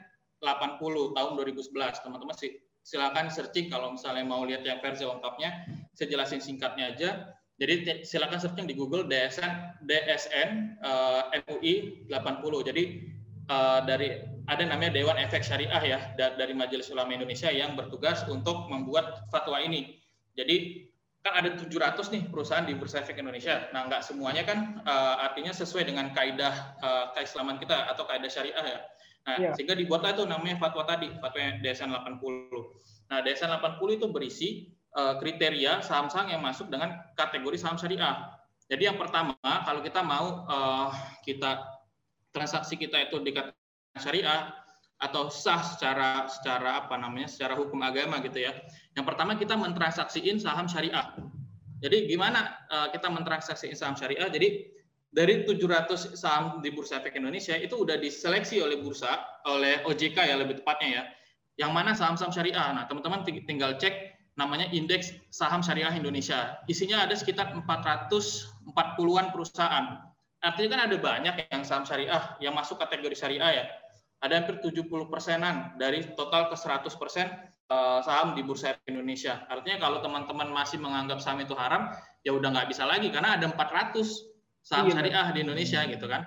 80 0.42 0.80
tahun 1.14 1.30
2011. 1.38 1.70
Teman-teman 2.02 2.34
sih 2.34 2.58
silakan 2.82 3.30
searching 3.30 3.70
kalau 3.70 3.94
misalnya 3.94 4.24
mau 4.26 4.42
lihat 4.42 4.66
yang 4.66 4.82
versi 4.82 5.06
lengkapnya. 5.06 5.68
Saya 5.94 6.10
jelasin 6.10 6.42
singkatnya 6.42 6.96
aja. 6.96 7.10
Jadi 7.54 8.02
silakan 8.02 8.42
searching 8.42 8.66
di 8.66 8.74
Google 8.74 9.06
DSN 9.06 9.86
DSN 9.86 10.82
uh, 10.82 11.30
MUI 11.46 12.08
80. 12.10 12.68
Jadi 12.74 13.13
uh, 13.48 13.80
dari 13.84 14.22
ada 14.44 14.62
namanya 14.68 14.92
Dewan 14.92 15.16
Efek 15.16 15.40
Syariah 15.40 15.82
ya 15.82 15.98
dari 16.16 16.52
Majelis 16.52 16.92
Ulama 16.92 17.16
Indonesia 17.16 17.48
yang 17.48 17.72
bertugas 17.76 18.24
untuk 18.28 18.68
membuat 18.68 19.24
fatwa 19.32 19.56
ini. 19.60 20.00
Jadi 20.36 20.84
kan 21.24 21.40
ada 21.40 21.56
700 21.56 21.96
nih 22.12 22.22
perusahaan 22.28 22.68
di 22.68 22.76
Bursa 22.76 23.00
Efek 23.00 23.16
Indonesia. 23.16 23.72
Nah, 23.72 23.88
nggak 23.88 24.04
semuanya 24.04 24.44
kan 24.44 24.84
uh, 24.84 25.24
artinya 25.24 25.56
sesuai 25.56 25.88
dengan 25.88 26.12
kaidah 26.12 26.76
uh, 26.84 27.04
keislaman 27.16 27.56
kita 27.56 27.88
atau 27.88 28.04
kaidah 28.04 28.28
syariah 28.28 28.66
ya. 28.76 28.80
Nah, 29.24 29.36
ya. 29.40 29.50
sehingga 29.56 29.72
dibuatlah 29.72 30.12
itu 30.12 30.28
namanya 30.28 30.60
fatwa 30.60 30.84
tadi, 30.84 31.08
fatwa 31.16 31.56
DSN 31.64 31.96
80. 31.96 33.08
Nah, 33.08 33.24
DSN 33.24 33.56
80 33.56 33.96
itu 33.96 34.06
berisi 34.12 34.48
uh, 35.00 35.16
kriteria 35.16 35.80
saham-saham 35.80 36.28
yang 36.28 36.44
masuk 36.44 36.68
dengan 36.68 37.00
kategori 37.16 37.56
saham 37.56 37.80
syariah. 37.80 38.28
Jadi 38.68 38.84
yang 38.84 39.00
pertama, 39.00 39.32
kalau 39.40 39.80
kita 39.80 40.04
mau 40.04 40.44
uh, 40.44 40.92
kita 41.24 41.73
transaksi 42.34 42.74
kita 42.74 43.06
itu 43.06 43.22
dikatakan 43.22 43.54
syariah 44.02 44.50
atau 44.98 45.30
sah 45.30 45.62
secara 45.62 46.26
secara 46.26 46.82
apa 46.82 46.98
namanya 46.98 47.30
secara 47.30 47.54
hukum 47.54 47.78
agama 47.86 48.18
gitu 48.26 48.42
ya. 48.42 48.52
Yang 48.98 49.06
pertama 49.06 49.38
kita 49.38 49.54
mentransaksiin 49.54 50.42
saham 50.42 50.66
syariah. 50.66 51.14
Jadi 51.78 52.10
gimana 52.10 52.58
uh, 52.72 52.88
kita 52.90 53.06
mentransaksiin 53.06 53.78
saham 53.78 53.94
syariah? 53.94 54.26
Jadi 54.32 54.74
dari 55.14 55.46
700 55.46 56.18
saham 56.18 56.58
di 56.58 56.74
Bursa 56.74 56.98
Efek 56.98 57.14
Indonesia 57.14 57.54
itu 57.54 57.86
udah 57.86 57.94
diseleksi 58.02 58.58
oleh 58.58 58.82
bursa 58.82 59.22
oleh 59.46 59.86
OJK 59.86 60.18
ya 60.26 60.34
lebih 60.34 60.58
tepatnya 60.58 60.88
ya. 60.90 61.02
Yang 61.54 61.70
mana 61.70 61.94
saham-saham 61.94 62.34
syariah. 62.34 62.74
Nah, 62.74 62.90
teman-teman 62.90 63.22
tinggal 63.22 63.78
cek 63.78 63.94
namanya 64.34 64.66
indeks 64.74 65.14
saham 65.30 65.62
syariah 65.62 65.94
Indonesia. 65.94 66.58
Isinya 66.66 67.06
ada 67.06 67.14
sekitar 67.14 67.54
440-an 67.54 69.30
perusahaan. 69.30 70.13
Artinya 70.44 70.68
kan 70.76 70.80
ada 70.92 70.96
banyak 71.00 71.34
yang 71.48 71.64
saham 71.64 71.88
syariah 71.88 72.36
yang 72.36 72.52
masuk 72.52 72.76
kategori 72.76 73.16
syariah 73.16 73.64
ya 73.64 73.64
ada 74.24 74.40
hampir 74.40 74.56
70 74.64 74.88
persenan 75.12 75.76
dari 75.76 76.00
total 76.16 76.48
ke 76.48 76.56
100 76.56 76.88
persen 76.96 77.28
eh, 77.68 78.00
saham 78.00 78.32
di 78.32 78.40
Bursa 78.40 78.72
Efek 78.72 78.88
Indonesia. 78.88 79.44
Artinya 79.52 79.76
kalau 79.84 80.00
teman-teman 80.00 80.48
masih 80.48 80.80
menganggap 80.80 81.20
saham 81.20 81.44
itu 81.44 81.52
haram, 81.52 81.92
ya 82.24 82.32
udah 82.32 82.48
nggak 82.56 82.72
bisa 82.72 82.88
lagi 82.88 83.12
karena 83.12 83.36
ada 83.36 83.52
400 83.52 84.00
saham 84.64 84.88
iya, 84.88 84.92
syariah 84.96 85.26
di 85.36 85.40
Indonesia 85.44 85.80
gitu 85.84 86.08
kan. 86.08 86.24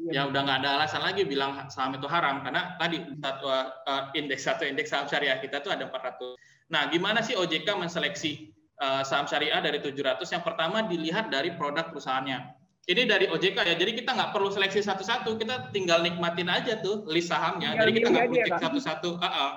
Iya, 0.00 0.10
ya 0.14 0.20
udah 0.30 0.40
nggak 0.46 0.58
ada 0.64 0.70
alasan 0.80 1.02
lagi 1.02 1.26
bilang 1.26 1.68
saham 1.68 1.92
itu 1.98 2.06
haram 2.06 2.40
karena 2.40 2.78
tadi 2.78 3.02
satu 3.20 3.46
uh, 3.50 4.04
indeks 4.16 4.46
satu 4.46 4.64
indeks 4.64 4.88
saham 4.94 5.10
syariah 5.10 5.42
kita 5.42 5.58
tuh 5.58 5.74
ada 5.74 5.90
400. 5.90 6.38
Nah, 6.70 6.86
gimana 6.86 7.18
sih 7.20 7.34
OJK 7.34 7.66
menseleksi 7.74 8.54
uh, 8.78 9.02
saham 9.02 9.26
syariah 9.26 9.58
dari 9.58 9.82
700 9.82 10.22
yang 10.30 10.46
pertama 10.46 10.86
dilihat 10.86 11.34
dari 11.34 11.50
produk 11.58 11.90
perusahaannya. 11.90 12.59
Ini 12.90 13.06
dari 13.06 13.30
OJK 13.30 13.54
ya, 13.62 13.74
jadi 13.78 13.94
kita 13.94 14.18
nggak 14.18 14.34
perlu 14.34 14.50
seleksi 14.50 14.82
satu-satu, 14.82 15.38
kita 15.38 15.70
tinggal 15.70 16.02
nikmatin 16.02 16.50
aja 16.50 16.82
tuh 16.82 17.06
list 17.06 17.30
sahamnya. 17.30 17.78
Tinggal 17.78 17.86
jadi 17.86 17.92
kita 17.94 18.08
nggak 18.10 18.26
kucek 18.34 18.58
satu-satu. 18.66 19.10
Uh 19.14 19.26
-uh. 19.30 19.50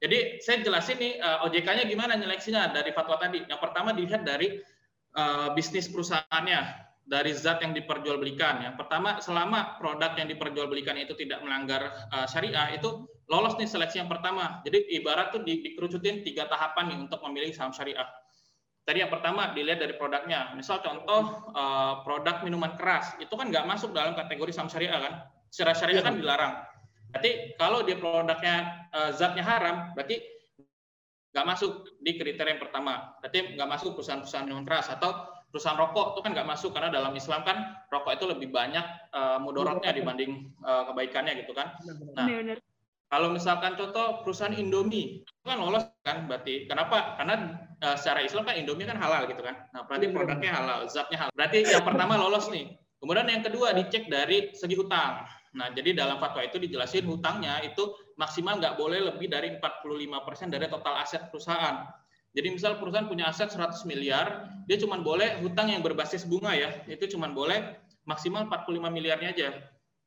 Jadi 0.00 0.40
saya 0.40 0.64
jelasin 0.64 0.96
nih 0.96 1.12
uh, 1.20 1.44
OJK-nya 1.44 1.84
gimana 1.84 2.16
nyeleksinya 2.16 2.72
dari 2.72 2.96
fatwa 2.96 3.20
tadi. 3.20 3.44
Yang 3.44 3.60
pertama 3.60 3.92
dilihat 3.92 4.24
dari 4.24 4.56
uh, 5.12 5.52
bisnis 5.52 5.92
perusahaannya, 5.92 6.60
dari 7.04 7.36
zat 7.36 7.60
yang 7.60 7.76
diperjualbelikan. 7.76 8.64
Yang 8.64 8.80
pertama, 8.80 9.20
selama 9.20 9.76
produk 9.76 10.16
yang 10.16 10.32
diperjualbelikan 10.32 10.96
itu 10.96 11.12
tidak 11.12 11.44
melanggar 11.44 12.08
uh, 12.08 12.24
syariah, 12.24 12.72
itu 12.72 13.04
lolos 13.28 13.52
nih 13.60 13.68
seleksi 13.68 14.00
yang 14.00 14.08
pertama. 14.08 14.64
Jadi 14.64 14.96
ibarat 14.96 15.28
tuh 15.36 15.44
di, 15.44 15.60
dikerucutin 15.60 16.24
tiga 16.24 16.48
tahapan 16.48 16.88
nih 16.88 16.98
untuk 17.04 17.20
memilih 17.28 17.52
saham 17.52 17.76
syariah. 17.76 18.08
Tadi 18.82 18.98
yang 18.98 19.14
pertama 19.14 19.54
dilihat 19.54 19.78
dari 19.78 19.94
produknya. 19.94 20.50
Misal 20.58 20.82
contoh 20.82 21.46
uh, 21.54 22.02
produk 22.02 22.42
minuman 22.42 22.74
keras, 22.74 23.14
itu 23.22 23.30
kan 23.30 23.46
nggak 23.46 23.62
masuk 23.62 23.94
dalam 23.94 24.18
kategori 24.18 24.50
saham 24.50 24.66
syariah 24.66 24.98
kan? 24.98 25.14
Secara 25.54 25.72
syariah 25.78 26.02
kan 26.02 26.18
dilarang. 26.18 26.66
Berarti 27.14 27.54
kalau 27.60 27.86
dia 27.86 27.94
produknya 27.94 28.88
uh, 28.90 29.14
zatnya 29.14 29.46
haram, 29.46 29.94
berarti 29.94 30.18
nggak 31.30 31.46
masuk 31.46 31.86
di 32.02 32.18
kriteria 32.18 32.58
yang 32.58 32.62
pertama. 32.62 33.14
Berarti 33.22 33.54
nggak 33.54 33.68
masuk 33.70 33.94
perusahaan-perusahaan 33.94 34.46
minuman 34.50 34.66
keras 34.66 34.90
atau 34.90 35.30
perusahaan 35.52 35.78
rokok 35.78 36.16
itu 36.16 36.20
kan 36.24 36.30
nggak 36.32 36.48
masuk 36.48 36.70
karena 36.72 36.90
dalam 36.90 37.12
Islam 37.14 37.44
kan 37.44 37.86
rokok 37.92 38.18
itu 38.18 38.24
lebih 38.24 38.48
banyak 38.50 38.82
uh, 39.14 39.38
mudorotnya 39.38 39.94
dibanding 39.94 40.50
uh, 40.64 40.90
kebaikannya 40.90 41.44
gitu 41.44 41.52
kan. 41.54 41.76
Nah, 42.18 42.26
kalau 43.12 43.28
misalkan 43.28 43.76
contoh 43.76 44.24
perusahaan 44.24 44.56
Indomie 44.56 45.20
itu 45.20 45.44
kan 45.44 45.60
lolos 45.60 45.84
kan 46.00 46.24
berarti 46.24 46.64
kenapa? 46.64 47.20
Karena 47.20 47.60
uh, 47.84 47.96
secara 48.00 48.24
Islam 48.24 48.48
kan 48.48 48.56
Indomie 48.56 48.88
kan 48.88 48.96
halal 48.96 49.28
gitu 49.28 49.44
kan. 49.44 49.68
Nah 49.76 49.84
berarti 49.84 50.08
iya. 50.08 50.16
produknya 50.16 50.50
halal, 50.56 50.78
zatnya 50.88 51.18
halal. 51.20 51.32
Berarti 51.36 51.58
yang 51.68 51.84
pertama 51.84 52.16
lolos 52.16 52.48
nih. 52.48 52.72
Kemudian 53.04 53.28
yang 53.28 53.44
kedua 53.44 53.76
dicek 53.76 54.08
dari 54.08 54.56
segi 54.56 54.72
hutang. 54.80 55.28
Nah 55.52 55.68
jadi 55.76 55.92
dalam 55.92 56.16
fatwa 56.24 56.40
itu 56.40 56.56
dijelasin 56.56 57.04
hutangnya 57.04 57.60
itu 57.60 57.92
maksimal 58.16 58.56
nggak 58.56 58.80
boleh 58.80 59.04
lebih 59.12 59.28
dari 59.28 59.60
45% 59.60 60.48
dari 60.48 60.72
total 60.72 61.04
aset 61.04 61.28
perusahaan. 61.28 61.84
Jadi 62.32 62.48
misal 62.48 62.80
perusahaan 62.80 63.04
punya 63.12 63.28
aset 63.28 63.52
100 63.52 63.84
miliar, 63.84 64.48
dia 64.64 64.80
cuma 64.80 64.96
boleh 64.96 65.36
hutang 65.44 65.68
yang 65.68 65.84
berbasis 65.84 66.24
bunga 66.24 66.56
ya, 66.56 66.80
itu 66.88 67.04
cuma 67.12 67.28
boleh 67.28 67.76
maksimal 68.08 68.48
45 68.48 68.88
miliarnya 68.88 69.36
aja. 69.36 69.48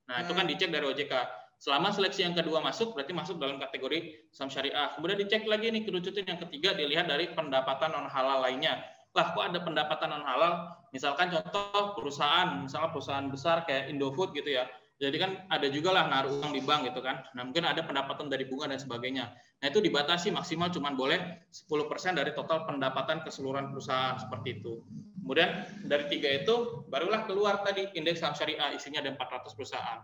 Nah, 0.09 0.25
itu 0.25 0.33
kan 0.33 0.49
hmm. 0.49 0.51
dicek 0.57 0.69
dari 0.73 0.85
OJK. 0.89 1.44
Selama 1.59 1.89
seleksi 1.89 2.27
yang 2.27 2.35
kedua 2.35 2.61
masuk, 2.61 2.93
berarti 2.93 3.15
masuk 3.15 3.35
dalam 3.41 3.57
kategori 3.57 4.29
saham 4.29 4.51
syariah. 4.51 4.91
Kemudian 4.93 5.17
dicek 5.17 5.47
lagi 5.47 5.71
nih 5.71 5.83
kerucutan 5.87 6.25
yang 6.27 6.39
ketiga, 6.41 6.75
dilihat 6.75 7.09
dari 7.09 7.31
pendapatan 7.31 7.95
non 7.95 8.07
halal 8.11 8.43
lainnya. 8.43 8.83
Lah, 9.15 9.31
kok 9.31 9.43
ada 9.47 9.59
pendapatan 9.63 10.11
non 10.11 10.25
halal? 10.27 10.75
Misalkan 10.91 11.31
contoh 11.31 11.95
perusahaan, 11.95 12.67
misalnya 12.67 12.91
perusahaan 12.91 13.27
besar 13.31 13.63
kayak 13.63 13.87
Indofood 13.89 14.35
gitu 14.35 14.51
ya, 14.51 14.67
jadi 14.95 15.17
kan 15.19 15.31
ada 15.51 15.67
juga 15.67 15.91
lah 15.91 16.07
naruh 16.07 16.39
uang 16.39 16.55
di 16.55 16.63
bank 16.63 16.87
gitu 16.87 17.03
kan. 17.03 17.27
Nah 17.35 17.43
mungkin 17.43 17.67
ada 17.67 17.83
pendapatan 17.83 18.31
dari 18.31 18.47
bunga 18.47 18.71
dan 18.71 18.79
sebagainya. 18.79 19.27
Nah 19.59 19.67
itu 19.67 19.83
dibatasi 19.83 20.31
maksimal 20.31 20.71
cuma 20.71 20.95
boleh 20.95 21.19
10% 21.51 22.15
dari 22.15 22.31
total 22.31 22.63
pendapatan 22.63 23.19
keseluruhan 23.27 23.75
perusahaan 23.75 24.15
seperti 24.15 24.63
itu. 24.63 24.87
Kemudian 25.19 25.67
dari 25.83 26.07
tiga 26.07 26.31
itu 26.31 26.87
barulah 26.87 27.27
keluar 27.27 27.59
tadi 27.67 27.91
indeks 27.91 28.23
saham 28.23 28.39
syariah 28.39 28.71
isinya 28.71 29.03
ada 29.03 29.11
400 29.19 29.51
perusahaan. 29.51 29.99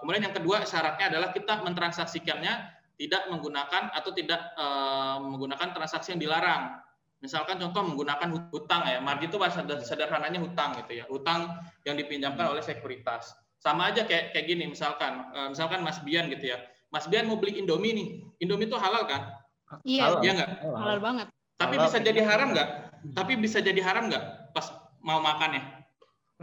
Kemudian 0.00 0.30
yang 0.30 0.36
kedua 0.36 0.64
syaratnya 0.64 1.12
adalah 1.12 1.28
kita 1.36 1.60
mentransaksikannya 1.60 2.52
tidak 2.96 3.28
menggunakan 3.28 3.92
atau 3.92 4.10
tidak 4.14 4.40
uh, 4.56 5.20
menggunakan 5.20 5.74
transaksi 5.74 6.16
yang 6.16 6.22
dilarang. 6.22 6.80
Misalkan 7.20 7.60
contoh 7.60 7.84
menggunakan 7.84 8.48
hutang 8.52 8.84
ya, 8.88 9.00
margin 9.00 9.28
itu 9.28 9.36
bahasa 9.40 9.64
sederhananya 9.84 10.40
hutang 10.40 10.76
gitu 10.80 11.02
ya, 11.02 11.04
hutang 11.08 11.56
yang 11.84 11.96
dipinjamkan 11.96 12.52
oleh 12.52 12.60
sekuritas 12.60 13.32
sama 13.64 13.88
aja 13.88 14.04
kayak 14.04 14.36
kayak 14.36 14.44
gini 14.44 14.68
misalkan 14.68 15.24
uh, 15.32 15.48
misalkan 15.48 15.80
Mas 15.80 15.96
Bian 16.04 16.28
gitu 16.28 16.52
ya. 16.52 16.60
Mas 16.92 17.08
Bian 17.08 17.24
mau 17.24 17.40
beli 17.40 17.56
Indomie 17.56 17.96
nih. 17.96 18.08
Indomie 18.44 18.68
itu 18.68 18.76
halal 18.76 19.08
kan? 19.08 19.40
Iya. 19.88 20.20
Iya 20.20 20.30
enggak? 20.36 20.50
Halal. 20.60 20.76
halal 20.84 20.98
banget. 21.00 21.26
Tapi 21.56 21.74
halal. 21.80 21.84
bisa 21.88 21.98
jadi 22.04 22.20
haram 22.28 22.48
nggak? 22.52 22.68
Tapi 23.16 23.32
bisa 23.40 23.58
jadi 23.64 23.80
haram 23.80 24.12
nggak 24.12 24.52
pas 24.52 24.68
mau 25.00 25.18
makannya? 25.24 25.64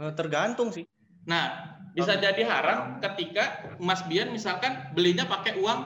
Eh, 0.02 0.12
tergantung 0.18 0.74
sih. 0.74 0.82
Nah, 1.22 1.71
bisa 1.92 2.16
jadi 2.16 2.42
haram 2.48 2.98
ketika 3.04 3.76
Mas 3.76 4.00
Bian 4.08 4.32
misalkan 4.32 4.92
belinya 4.96 5.28
pakai 5.28 5.60
uang 5.60 5.80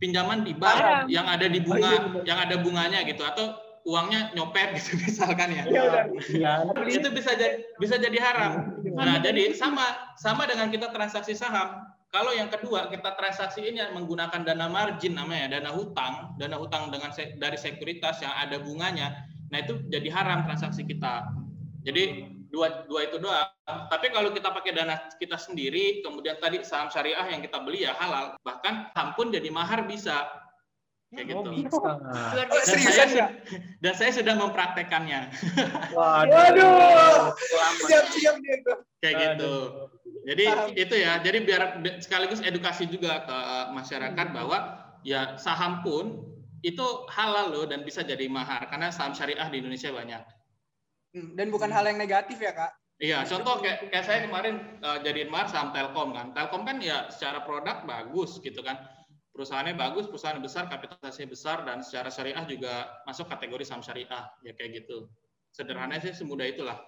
pinjaman 0.00 0.46
di 0.46 0.56
bank 0.56 1.10
yang 1.12 1.28
ada 1.28 1.46
di 1.46 1.60
bunga, 1.60 1.84
oh, 1.84 1.92
iya, 1.92 2.00
yang 2.24 2.38
ada 2.40 2.56
bunganya 2.62 3.04
gitu 3.04 3.20
atau 3.20 3.52
uangnya 3.84 4.32
nyopet 4.32 4.72
gitu 4.80 4.96
misalkan 4.96 5.52
ya. 5.52 5.64
Iya, 5.68 5.84
ya. 6.32 6.52
Itu 6.88 7.12
bisa 7.12 7.36
jadi 7.36 7.76
bisa 7.76 8.00
jadi 8.00 8.18
haram. 8.18 8.80
Nah, 8.96 9.20
jadi 9.20 9.52
sama 9.52 10.14
sama 10.16 10.48
dengan 10.48 10.72
kita 10.72 10.88
transaksi 10.90 11.36
saham. 11.36 11.84
Kalau 12.10 12.34
yang 12.34 12.50
kedua 12.50 12.90
kita 12.90 13.14
transaksi 13.14 13.62
ini 13.70 13.78
menggunakan 13.94 14.42
dana 14.42 14.66
margin 14.66 15.14
namanya, 15.14 15.60
dana 15.60 15.70
hutang, 15.70 16.34
dana 16.42 16.58
hutang 16.58 16.90
dengan 16.90 17.14
se 17.14 17.38
dari 17.38 17.54
sekuritas 17.54 18.18
yang 18.18 18.34
ada 18.34 18.58
bunganya. 18.58 19.30
Nah, 19.50 19.62
itu 19.62 19.78
jadi 19.86 20.10
haram 20.10 20.42
transaksi 20.42 20.82
kita. 20.82 21.30
Jadi 21.86 22.34
dua 22.50 22.84
dua 22.90 23.06
itu 23.06 23.16
doang. 23.22 23.48
Tapi 23.64 24.10
kalau 24.10 24.34
kita 24.34 24.50
pakai 24.50 24.74
dana 24.74 24.98
kita 25.16 25.38
sendiri, 25.38 26.02
kemudian 26.02 26.36
tadi 26.42 26.60
saham 26.66 26.90
syariah 26.90 27.22
yang 27.30 27.40
kita 27.40 27.62
beli 27.62 27.86
ya 27.86 27.94
halal, 27.94 28.34
bahkan 28.42 28.90
saham 28.92 29.14
pun 29.14 29.30
jadi 29.30 29.46
mahar 29.48 29.86
bisa 29.86 30.26
kayak 31.14 31.34
oh, 31.34 31.42
gitu. 31.46 31.50
Bisa. 31.66 31.90
Dan 32.34 32.46
saya, 32.66 33.06
ya? 33.06 33.26
dan 33.82 33.92
saya 33.94 34.10
sudah 34.14 34.34
mempraktekannya. 34.38 35.30
Waduh. 35.96 37.34
Siap-siap 37.86 38.36
dia 38.42 38.56
Kayak 39.00 39.14
gitu. 39.34 39.54
Jadi 40.26 40.44
saham. 40.46 40.68
itu 40.74 40.94
ya. 40.98 41.12
Jadi 41.22 41.38
biar 41.46 41.62
sekaligus 42.02 42.42
edukasi 42.42 42.86
juga 42.86 43.26
ke 43.26 43.38
masyarakat 43.74 44.26
hmm. 44.30 44.36
bahwa 44.36 44.58
ya 45.06 45.34
saham 45.40 45.82
pun 45.82 46.26
itu 46.60 46.84
halal 47.08 47.48
loh 47.56 47.64
dan 47.64 47.82
bisa 47.88 48.04
jadi 48.04 48.28
mahar 48.28 48.68
karena 48.68 48.92
saham 48.92 49.16
syariah 49.16 49.48
di 49.48 49.64
Indonesia 49.64 49.90
banyak. 49.90 50.39
Hmm, 51.10 51.34
dan 51.34 51.50
bukan 51.50 51.70
hmm. 51.70 51.76
hal 51.76 51.84
yang 51.90 51.98
negatif 51.98 52.38
ya 52.38 52.52
kak? 52.54 52.72
Iya, 53.00 53.24
contoh 53.24 53.64
kayak, 53.64 53.88
kayak 53.88 54.04
saya 54.04 54.18
kemarin 54.28 54.60
uh, 54.84 55.00
jadiin 55.00 55.32
saham 55.48 55.72
Telkom 55.72 56.12
kan. 56.12 56.36
Telkom 56.36 56.68
kan 56.68 56.84
ya 56.84 57.08
secara 57.08 57.40
produk 57.48 57.88
bagus 57.88 58.36
gitu 58.44 58.60
kan 58.60 58.76
perusahaannya 59.40 59.72
bagus, 59.78 60.04
perusahaan 60.04 60.36
besar, 60.36 60.68
kapitalisasinya 60.68 61.30
besar, 61.30 61.56
dan 61.64 61.80
secara 61.80 62.12
syariah 62.12 62.44
juga 62.44 63.00
masuk 63.06 63.30
kategori 63.30 63.64
saham 63.64 63.80
syariah, 63.80 64.28
ya 64.44 64.52
kayak 64.52 64.84
gitu. 64.84 65.08
Sederhananya 65.54 66.04
sih 66.10 66.12
semudah 66.12 66.46
itulah, 66.46 66.78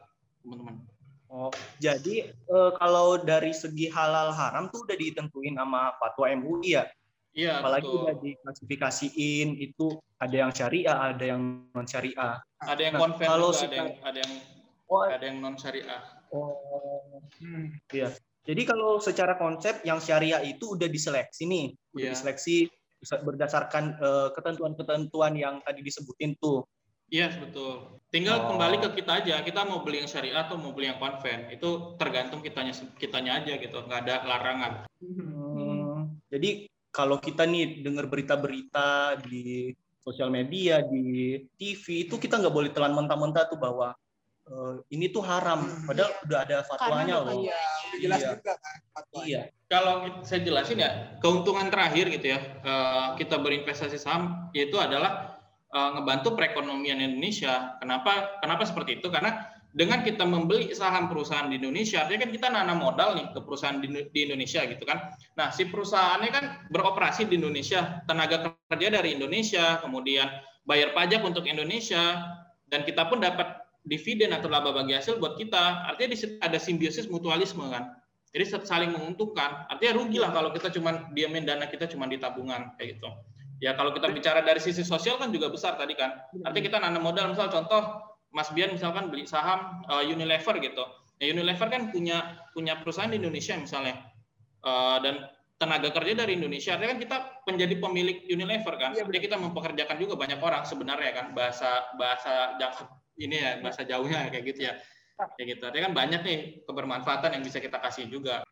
teman-teman. 0.44 0.84
Oh, 1.32 1.48
jadi 1.80 2.28
e, 2.28 2.56
kalau 2.76 3.16
dari 3.24 3.56
segi 3.56 3.88
halal 3.88 4.36
haram 4.36 4.68
tuh 4.68 4.84
udah 4.84 4.96
ditentuin 5.00 5.56
sama 5.56 5.96
fatwa 5.96 6.28
MUI 6.28 6.76
ya? 6.76 6.84
Iya, 7.32 7.64
Apalagi 7.64 7.88
betul. 7.88 8.00
udah 8.04 8.16
diklasifikasiin 8.20 9.48
itu 9.56 9.96
ada 10.20 10.36
yang 10.36 10.52
syariah, 10.52 10.98
ada 11.16 11.24
yang 11.24 11.64
non 11.72 11.88
syariah. 11.88 12.36
Ada 12.60 12.82
yang 12.84 12.94
nah, 12.94 13.00
konven 13.00 13.26
kalau 13.26 13.50
juga, 13.56 13.64
ada 13.64 13.76
yang 13.76 13.90
ada 14.04 14.18
yang 14.20 14.32
oh, 14.92 15.02
ada 15.08 15.24
yang 15.24 15.38
non 15.40 15.56
syariah. 15.56 16.02
Oh, 16.32 17.24
hmm, 17.40 17.72
iya. 17.96 18.12
Jadi 18.42 18.62
kalau 18.68 19.00
secara 19.00 19.38
konsep 19.40 19.80
yang 19.86 20.02
syariah 20.02 20.44
itu 20.44 20.76
udah 20.76 20.90
diseleksi 20.90 21.48
nih, 21.48 21.66
udah 21.96 22.04
yeah. 22.04 22.12
diseleksi 22.12 22.56
berdasarkan 23.02 23.98
ketentuan 23.98 24.76
ketentuan-ketentuan 24.76 25.32
yang 25.34 25.54
tadi 25.64 25.80
disebutin 25.80 26.36
tuh. 26.36 26.68
Iya 27.12 27.28
yes, 27.28 27.36
betul. 27.36 28.00
Tinggal 28.08 28.44
oh. 28.44 28.56
kembali 28.56 28.76
ke 28.80 28.88
kita 29.04 29.24
aja. 29.24 29.44
Kita 29.44 29.68
mau 29.68 29.84
beli 29.84 30.00
yang 30.04 30.08
syariah 30.08 30.48
atau 30.48 30.56
mau 30.56 30.72
beli 30.72 30.88
yang 30.88 30.96
konven 30.96 31.48
itu 31.52 31.96
tergantung 32.00 32.40
kitanya 32.40 32.72
kitanya 32.96 33.40
aja 33.40 33.52
gitu. 33.60 33.84
Nggak 33.84 34.00
ada 34.08 34.16
larangan. 34.24 34.72
Hmm. 35.00 36.16
Jadi 36.32 36.71
kalau 36.92 37.16
kita 37.18 37.48
nih 37.48 37.80
dengar 37.80 38.06
berita-berita 38.06 39.16
di 39.24 39.72
sosial 40.04 40.28
media, 40.28 40.84
di 40.84 41.40
TV 41.56 42.06
itu 42.06 42.20
kita 42.20 42.36
nggak 42.36 42.52
boleh 42.52 42.70
telan 42.70 42.92
mentah-mentah 42.92 43.48
tuh 43.48 43.56
bahwa 43.56 43.96
uh, 44.50 44.74
ini 44.90 45.10
tuh 45.10 45.22
haram 45.22 45.62
hmm. 45.62 45.86
padahal 45.86 46.10
udah 46.26 46.38
ada 46.42 46.56
fatwanya 46.66 47.16
loh 47.22 47.42
iya, 47.46 47.62
jelas 48.00 48.20
iya. 48.22 48.30
juga 48.34 48.52
kan 48.58 48.76
fatwanya. 48.94 49.26
iya 49.26 49.42
kalau 49.70 49.94
saya 50.26 50.40
jelasin 50.42 50.82
ya 50.82 50.90
keuntungan 51.22 51.70
terakhir 51.70 52.10
gitu 52.10 52.26
ya 52.34 52.40
uh, 52.66 53.06
kita 53.16 53.38
berinvestasi 53.38 53.98
saham 53.98 54.50
yaitu 54.52 54.76
adalah 54.76 55.38
uh, 55.70 55.90
ngebantu 55.98 56.34
perekonomian 56.34 56.98
Indonesia 57.00 57.78
kenapa 57.78 58.42
kenapa 58.42 58.62
seperti 58.66 58.98
itu 59.00 59.08
karena 59.08 59.48
dengan 59.72 60.04
kita 60.04 60.28
membeli 60.28 60.68
saham 60.76 61.08
perusahaan 61.08 61.48
di 61.48 61.56
Indonesia, 61.56 62.04
artinya 62.04 62.28
kan 62.28 62.32
kita 62.32 62.46
nanam 62.52 62.78
modal 62.84 63.16
nih 63.16 63.32
ke 63.32 63.40
perusahaan 63.40 63.80
di, 63.80 63.88
Indonesia 64.20 64.68
gitu 64.68 64.84
kan. 64.84 65.16
Nah, 65.40 65.48
si 65.48 65.64
perusahaannya 65.64 66.30
kan 66.30 66.44
beroperasi 66.68 67.24
di 67.24 67.40
Indonesia, 67.40 68.04
tenaga 68.04 68.52
kerja 68.68 68.88
dari 68.92 69.16
Indonesia, 69.16 69.80
kemudian 69.80 70.28
bayar 70.68 70.92
pajak 70.92 71.24
untuk 71.24 71.48
Indonesia, 71.48 72.20
dan 72.68 72.84
kita 72.84 73.08
pun 73.08 73.24
dapat 73.24 73.64
dividen 73.88 74.36
atau 74.36 74.52
laba 74.52 74.76
bagi 74.76 74.92
hasil 74.92 75.16
buat 75.16 75.40
kita. 75.40 75.88
Artinya 75.88 76.08
di 76.12 76.18
ada 76.44 76.58
simbiosis 76.60 77.08
mutualisme 77.08 77.64
kan. 77.72 77.96
Jadi 78.32 78.64
saling 78.64 78.92
menguntungkan. 78.92 79.68
Artinya 79.72 79.92
rugi 80.00 80.20
lah 80.20 80.32
kalau 80.32 80.52
kita 80.52 80.72
cuma 80.72 81.08
diamin 81.12 81.44
dana 81.44 81.68
kita 81.68 81.88
cuma 81.88 82.08
di 82.08 82.16
tabungan 82.16 82.76
kayak 82.76 82.96
gitu. 82.96 83.08
Ya 83.60 83.76
kalau 83.76 83.92
kita 83.92 84.10
bicara 84.10 84.40
dari 84.40 84.58
sisi 84.58 84.84
sosial 84.84 85.20
kan 85.20 85.32
juga 85.32 85.52
besar 85.52 85.76
tadi 85.76 85.92
kan. 85.96 86.16
Artinya 86.44 86.64
kita 86.64 86.78
nanam 86.80 87.04
modal 87.04 87.32
misal 87.32 87.52
contoh 87.52 88.11
Mas 88.32 88.48
Bian 88.56 88.72
misalkan 88.72 89.12
beli 89.12 89.28
saham 89.28 89.84
uh, 89.86 90.02
Unilever 90.02 90.56
gitu. 90.58 90.84
Ya 91.20 91.30
Unilever 91.30 91.68
kan 91.68 91.92
punya 91.92 92.40
punya 92.56 92.80
perusahaan 92.80 93.12
di 93.12 93.20
Indonesia 93.20 93.54
misalnya. 93.54 94.08
Uh, 94.62 94.98
dan 95.04 95.14
tenaga 95.60 95.94
kerja 95.94 96.26
dari 96.26 96.34
Indonesia. 96.34 96.74
Artinya 96.74 96.90
kan 96.96 97.00
kita 97.00 97.16
menjadi 97.46 97.74
pemilik 97.78 98.18
Unilever 98.26 98.74
kan. 98.80 98.90
Ya, 98.96 99.06
Jadi 99.06 99.20
kita 99.20 99.36
mempekerjakan 99.38 99.96
juga 100.00 100.14
banyak 100.18 100.40
orang 100.42 100.64
sebenarnya 100.66 101.10
kan 101.14 101.26
bahasa 101.36 101.92
bahasa 101.94 102.58
ini 103.20 103.36
ya 103.38 103.60
bahasa 103.62 103.86
jauhnya 103.86 104.32
kayak 104.32 104.44
gitu 104.50 104.60
ya. 104.66 104.74
Kayak 105.38 105.46
gitu. 105.58 105.62
Artinya 105.70 105.84
kan 105.92 105.94
banyak 105.94 106.20
nih 106.26 106.38
kebermanfaatan 106.66 107.30
yang 107.38 107.44
bisa 107.46 107.62
kita 107.62 107.78
kasih 107.78 108.10
juga 108.10 108.42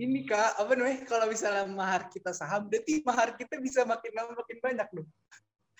ini 0.00 0.24
kak 0.24 0.56
apa 0.56 0.72
namanya 0.72 1.04
kalau 1.04 1.26
misalnya 1.28 1.68
mahar 1.68 2.08
kita 2.08 2.32
saham 2.32 2.72
berarti 2.72 3.04
mahar 3.04 3.36
kita 3.36 3.60
bisa 3.60 3.84
makin 3.84 4.12
lama 4.16 4.32
makin 4.32 4.58
banyak 4.64 4.88
dong 4.96 5.08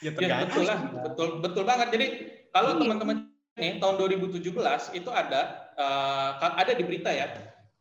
ya, 0.04 0.10
ya 0.12 0.36
betul 0.44 0.64
lah 0.68 0.80
betul 1.08 1.28
betul 1.40 1.64
banget 1.64 1.88
jadi 1.96 2.06
kalau 2.52 2.76
iya. 2.76 2.80
teman-teman 2.84 3.16
ini 3.61 3.79
tahun 3.79 4.01
2017 4.01 4.40
itu 4.96 5.11
ada 5.12 5.70
uh, 5.77 6.57
ada 6.57 6.73
di 6.73 6.83
berita 6.83 7.12
ya. 7.12 7.29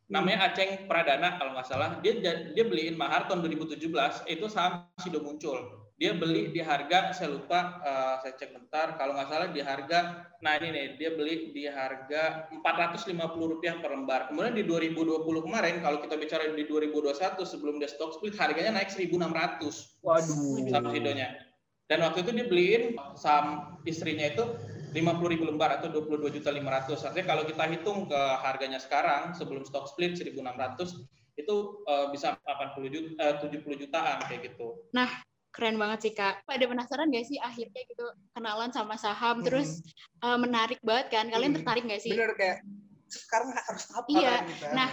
Namanya 0.10 0.50
Aceng 0.50 0.90
Pradana 0.90 1.38
kalau 1.38 1.54
nggak 1.54 1.68
salah. 1.70 1.90
Dia 2.02 2.18
dia 2.52 2.66
beliin 2.66 2.98
mahar 2.98 3.30
tahun 3.30 3.46
2017 3.46 3.80
itu 4.28 4.46
saham 4.50 4.90
sudah 5.00 5.22
muncul. 5.22 5.80
Dia 6.00 6.16
beli 6.16 6.56
di 6.56 6.64
harga 6.64 7.12
saya 7.12 7.36
lupa 7.36 7.84
uh, 7.84 8.16
saya 8.24 8.34
cek 8.40 8.56
bentar. 8.56 8.96
Kalau 8.96 9.14
nggak 9.14 9.30
salah 9.30 9.48
di 9.52 9.62
harga 9.62 10.26
nah 10.40 10.56
ini 10.56 10.72
nih 10.72 10.86
dia 10.96 11.12
beli 11.12 11.52
di 11.52 11.68
harga 11.68 12.48
450 12.50 13.20
rupiah 13.36 13.78
per 13.84 13.92
lembar. 13.92 14.32
Kemudian 14.32 14.56
di 14.56 14.64
2020 14.64 15.46
kemarin 15.46 15.84
kalau 15.84 16.00
kita 16.00 16.16
bicara 16.16 16.48
di 16.50 16.64
2021 16.66 17.14
sebelum 17.44 17.78
dia 17.78 17.92
stock 17.92 18.16
split 18.16 18.34
harganya 18.40 18.80
naik 18.80 18.90
1600 18.90 20.02
waduh. 20.02 20.64
Saham 20.72 20.90
Sidonya. 20.90 21.50
Dan 21.90 22.06
waktu 22.06 22.22
itu 22.22 22.32
dia 22.38 22.46
beliin 22.46 22.84
saham 23.18 23.78
istrinya 23.84 24.30
itu 24.30 24.46
50 24.90 25.34
ribu 25.34 25.44
lembar 25.46 25.78
atau 25.78 25.94
22 25.94 26.42
juta 26.42 26.50
500 26.50 27.08
artinya 27.10 27.28
kalau 27.36 27.44
kita 27.46 27.64
hitung 27.70 28.00
ke 28.10 28.22
harganya 28.42 28.82
sekarang 28.82 29.38
sebelum 29.38 29.62
stock 29.64 29.86
split 29.90 30.18
1600 30.18 31.06
itu 31.40 31.56
uh, 31.88 32.12
bisa 32.12 32.36
80 32.44 32.92
juta, 32.92 33.10
uh, 33.24 33.36
70 33.40 33.82
jutaan 33.88 34.18
kayak 34.28 34.52
gitu. 34.52 34.76
Nah, 34.92 35.08
keren 35.56 35.80
banget 35.80 36.00
sih 36.10 36.14
kak. 36.14 36.44
Pada 36.44 36.66
penasaran 36.68 37.08
gak 37.08 37.26
sih 37.26 37.40
akhirnya 37.40 37.82
gitu 37.88 38.06
kenalan 38.36 38.70
sama 38.76 39.00
saham 39.00 39.40
hmm. 39.40 39.46
terus 39.48 39.80
uh, 40.20 40.36
menarik 40.36 40.84
banget 40.84 41.08
kan? 41.16 41.26
Kalian 41.32 41.56
hmm. 41.56 41.58
tertarik 41.64 41.84
gak 41.88 42.04
sih? 42.04 42.12
Bener 42.12 42.36
kayak 42.36 42.60
sekarang 43.08 43.56
harus 43.56 43.86
apa? 43.96 44.08
Iya. 44.12 44.36
Gitu. 44.46 44.66
Nah 44.76 44.90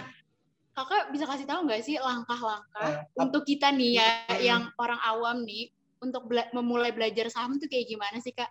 kakak 0.77 1.03
bisa 1.09 1.25
kasih 1.25 1.49
tahu 1.49 1.65
nggak 1.65 1.81
sih 1.81 1.97
langkah-langkah 1.97 3.01
uh, 3.01 3.01
untuk 3.17 3.41
kita 3.49 3.73
nih 3.73 3.97
ya 3.97 4.09
hmm. 4.29 4.41
yang 4.45 4.63
orang 4.77 5.01
awam 5.01 5.41
nih 5.41 5.73
untuk 5.97 6.29
bela 6.29 6.45
memulai 6.53 6.93
belajar 6.93 7.33
saham 7.33 7.57
tuh 7.57 7.65
kayak 7.65 7.89
gimana 7.89 8.21
sih 8.21 8.33
kak? 8.33 8.49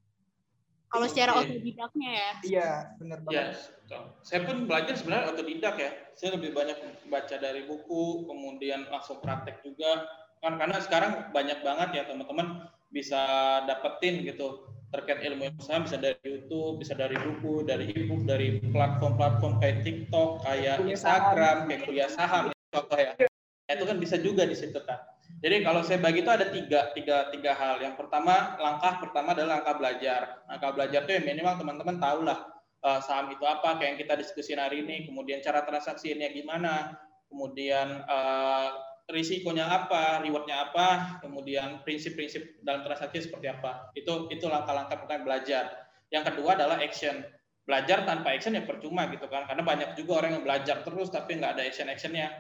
Kalau 0.87 1.07
secara 1.11 1.31
okay. 1.35 1.59
otodidaknya 1.59 2.11
ya? 2.11 2.31
Iya 2.47 2.71
benar 3.03 3.19
banget. 3.27 3.59
Ya, 3.91 3.99
saya 4.23 4.41
pun 4.47 4.57
belajar 4.71 4.95
sebenarnya 4.95 5.35
otodidak 5.35 5.75
ya. 5.79 5.91
Saya 6.15 6.39
lebih 6.39 6.55
banyak 6.55 6.79
baca 7.11 7.37
dari 7.39 7.67
buku, 7.67 8.27
kemudian 8.27 8.87
langsung 8.91 9.19
praktek 9.19 9.63
juga 9.67 10.07
kan 10.45 10.61
karena 10.61 10.79
sekarang 10.85 11.33
banyak 11.33 11.59
banget 11.65 11.89
ya 11.97 12.03
teman-teman 12.07 12.69
bisa 12.93 13.19
dapetin 13.67 14.23
gitu 14.23 14.69
terkait 14.95 15.19
ilmu 15.27 15.51
usaha 15.59 15.83
bisa 15.83 15.99
dari 15.99 16.15
YouTube, 16.23 16.79
bisa 16.79 16.95
dari 16.95 17.19
buku, 17.19 17.67
dari 17.67 17.91
ebook, 17.91 18.23
dari 18.23 18.63
platform-platform 18.71 19.59
kayak 19.59 19.83
TikTok, 19.83 20.47
kayak 20.47 20.79
kuliah 20.79 20.95
Instagram, 20.95 21.57
saham. 21.59 21.69
kayak 21.69 21.83
kuliah 21.83 22.11
saham 22.11 22.45
contoh 22.71 22.99
ya. 22.99 23.13
Itu 23.67 23.85
kan 23.85 23.97
bisa 23.99 24.17
juga 24.23 24.47
di 24.47 24.55
situ 24.55 24.79
kan. 24.87 25.03
Jadi 25.37 25.63
kalau 25.63 25.85
saya 25.85 26.01
bagi 26.01 26.25
itu 26.25 26.33
ada 26.33 26.49
tiga, 26.49 26.91
tiga, 26.97 27.29
tiga 27.29 27.53
hal. 27.53 27.79
Yang 27.79 28.01
pertama, 28.01 28.57
langkah 28.57 28.99
pertama 28.99 29.37
adalah 29.37 29.61
langkah 29.61 29.77
belajar. 29.77 30.21
Langkah 30.49 30.71
belajar 30.73 31.01
itu 31.05 31.13
ya 31.13 31.23
minimal 31.23 31.55
teman-teman 31.61 31.97
tahu 32.01 32.21
lah 32.25 32.57
uh, 32.87 33.01
saham 33.03 33.33
itu 33.35 33.43
apa, 33.43 33.79
kayak 33.79 33.89
yang 33.95 33.99
kita 33.99 34.15
diskusi 34.19 34.53
hari 34.55 34.87
ini, 34.87 35.07
kemudian 35.11 35.43
cara 35.43 35.67
transaksinya 35.67 36.31
gimana, 36.31 36.95
kemudian 37.27 38.07
uh, 38.07 38.71
risikonya 39.11 39.67
apa, 39.67 40.23
rewardnya 40.23 40.71
apa, 40.71 41.19
kemudian 41.23 41.83
prinsip-prinsip 41.83 42.63
dalam 42.63 42.87
transaksi 42.87 43.27
seperti 43.27 43.51
apa. 43.51 43.91
Itu 43.99 44.31
itu 44.31 44.47
langkah-langkah 44.47 45.03
pertama 45.03 45.35
belajar. 45.35 45.91
Yang 46.15 46.35
kedua 46.35 46.55
adalah 46.55 46.79
action. 46.79 47.27
Belajar 47.67 48.07
tanpa 48.07 48.31
action 48.31 48.55
ya 48.55 48.63
percuma 48.63 49.11
gitu 49.11 49.27
kan, 49.27 49.43
karena 49.51 49.67
banyak 49.67 49.89
juga 49.99 50.23
orang 50.23 50.39
yang 50.39 50.45
belajar 50.47 50.87
terus 50.87 51.11
tapi 51.11 51.35
nggak 51.35 51.59
ada 51.59 51.67
action-actionnya, 51.67 52.31